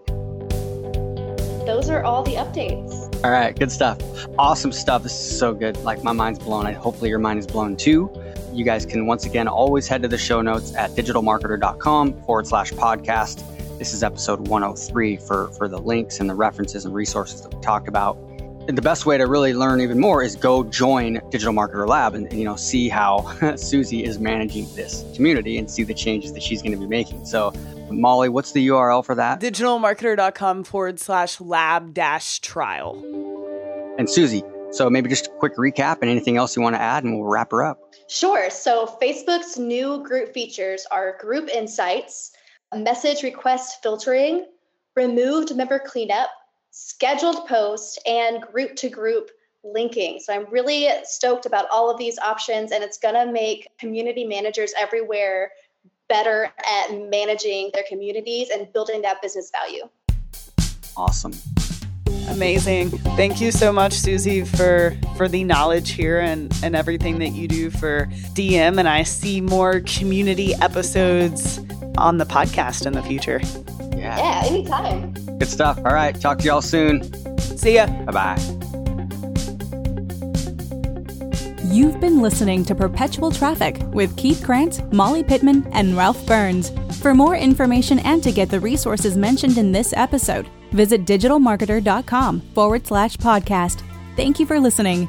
Those 1.66 1.90
are 1.90 2.02
all 2.02 2.22
the 2.22 2.34
updates. 2.34 3.22
All 3.24 3.30
right, 3.30 3.58
good 3.58 3.70
stuff. 3.70 3.98
Awesome 4.38 4.72
stuff. 4.72 5.02
This 5.02 5.12
is 5.12 5.38
so 5.38 5.52
good. 5.52 5.76
Like 5.78 6.02
my 6.02 6.12
mind's 6.12 6.38
blown. 6.38 6.66
I 6.66 6.72
hopefully 6.72 7.10
your 7.10 7.18
mind 7.18 7.40
is 7.40 7.46
blown 7.46 7.76
too. 7.76 8.10
you 8.52 8.64
guys 8.64 8.86
can 8.86 9.06
once 9.06 9.26
again 9.26 9.46
always 9.46 9.86
head 9.86 10.02
to 10.02 10.08
the 10.08 10.16
show 10.16 10.40
notes 10.40 10.74
at 10.74 10.92
digitalmarketer.com 10.92 12.22
forward 12.22 12.46
slash 12.46 12.72
podcast. 12.72 13.44
This 13.78 13.94
is 13.94 14.02
episode 14.02 14.48
103 14.48 15.18
for, 15.18 15.52
for 15.52 15.68
the 15.68 15.78
links 15.78 16.18
and 16.18 16.28
the 16.28 16.34
references 16.34 16.84
and 16.84 16.92
resources 16.92 17.42
that 17.42 17.54
we 17.54 17.60
talked 17.60 17.86
about. 17.86 18.16
And 18.66 18.76
the 18.76 18.82
best 18.82 19.06
way 19.06 19.16
to 19.16 19.24
really 19.26 19.54
learn 19.54 19.80
even 19.80 20.00
more 20.00 20.20
is 20.20 20.34
go 20.34 20.64
join 20.64 21.20
Digital 21.30 21.54
Marketer 21.54 21.86
Lab 21.86 22.14
and, 22.14 22.26
and 22.26 22.40
you 22.40 22.44
know 22.44 22.56
see 22.56 22.88
how 22.88 23.20
Suzi 23.40 24.02
is 24.02 24.18
managing 24.18 24.66
this 24.74 25.04
community 25.14 25.58
and 25.58 25.70
see 25.70 25.84
the 25.84 25.94
changes 25.94 26.32
that 26.32 26.42
she's 26.42 26.60
going 26.60 26.72
to 26.72 26.78
be 26.78 26.88
making. 26.88 27.24
So 27.24 27.52
Molly, 27.88 28.28
what's 28.28 28.50
the 28.50 28.66
URL 28.66 29.04
for 29.04 29.14
that? 29.14 29.40
Digitalmarketer.com 29.40 30.64
forward 30.64 30.98
slash 30.98 31.40
lab 31.40 31.94
dash 31.94 32.40
trial. 32.40 32.96
And 33.96 34.08
Suzi, 34.08 34.42
so 34.74 34.90
maybe 34.90 35.08
just 35.08 35.28
a 35.28 35.30
quick 35.30 35.56
recap 35.56 35.98
and 36.02 36.10
anything 36.10 36.36
else 36.36 36.56
you 36.56 36.62
want 36.62 36.74
to 36.74 36.80
add, 36.80 37.04
and 37.04 37.14
we'll 37.14 37.30
wrap 37.30 37.52
her 37.52 37.64
up. 37.64 37.78
Sure. 38.08 38.50
So 38.50 38.98
Facebook's 39.00 39.56
new 39.56 40.02
group 40.02 40.34
features 40.34 40.84
are 40.90 41.16
group 41.20 41.48
insights, 41.48 42.32
message 42.76 43.22
request 43.22 43.82
filtering, 43.82 44.46
removed 44.94 45.56
member 45.56 45.78
cleanup, 45.78 46.30
scheduled 46.70 47.46
post, 47.46 48.00
and 48.06 48.42
group 48.42 48.76
to 48.76 48.88
group 48.88 49.30
linking. 49.64 50.20
So 50.20 50.32
I'm 50.32 50.46
really 50.50 50.88
stoked 51.04 51.46
about 51.46 51.66
all 51.72 51.90
of 51.90 51.98
these 51.98 52.18
options, 52.18 52.72
and 52.72 52.84
it's 52.84 52.98
going 52.98 53.14
to 53.14 53.32
make 53.32 53.68
community 53.78 54.24
managers 54.24 54.72
everywhere 54.78 55.50
better 56.08 56.50
at 56.58 56.92
managing 56.92 57.70
their 57.74 57.84
communities 57.88 58.48
and 58.50 58.72
building 58.72 59.02
that 59.02 59.20
business 59.22 59.50
value. 59.50 59.88
Awesome. 60.96 61.32
Amazing. 62.28 62.90
Thank 62.90 63.40
you 63.40 63.50
so 63.50 63.72
much, 63.72 63.92
Suzi, 63.92 64.46
for 64.46 64.96
for 65.16 65.28
the 65.28 65.44
knowledge 65.44 65.92
here 65.92 66.20
and, 66.20 66.54
and 66.62 66.76
everything 66.76 67.18
that 67.20 67.30
you 67.30 67.48
do 67.48 67.70
for 67.70 68.06
DM. 68.34 68.78
And 68.78 68.88
I 68.88 69.02
see 69.02 69.40
more 69.40 69.80
community 69.80 70.54
episodes 70.56 71.58
on 71.98 72.18
the 72.18 72.26
podcast 72.26 72.86
in 72.86 72.92
the 72.92 73.02
future. 73.02 73.40
Yeah. 73.96 74.16
Yeah, 74.16 74.42
anytime. 74.46 75.12
Good 75.38 75.48
stuff. 75.48 75.78
All 75.78 75.94
right. 75.94 76.18
Talk 76.18 76.38
to 76.38 76.44
y'all 76.44 76.62
soon. 76.62 77.02
See 77.38 77.74
ya. 77.74 77.86
Bye 78.04 78.12
bye. 78.12 78.58
You've 81.64 82.00
been 82.00 82.22
listening 82.22 82.64
to 82.64 82.74
Perpetual 82.74 83.30
Traffic 83.30 83.78
with 83.92 84.16
Keith 84.16 84.42
Krance, 84.42 84.80
Molly 84.92 85.22
Pittman, 85.22 85.68
and 85.72 85.96
Ralph 85.96 86.24
Burns. 86.26 86.72
For 87.00 87.14
more 87.14 87.36
information 87.36 87.98
and 88.00 88.22
to 88.22 88.32
get 88.32 88.48
the 88.48 88.58
resources 88.58 89.16
mentioned 89.16 89.58
in 89.58 89.70
this 89.70 89.92
episode, 89.92 90.48
visit 90.72 91.04
digitalmarketer.com 91.04 92.40
forward 92.54 92.86
slash 92.86 93.16
podcast. 93.16 93.82
Thank 94.16 94.40
you 94.40 94.46
for 94.46 94.58
listening. 94.58 95.08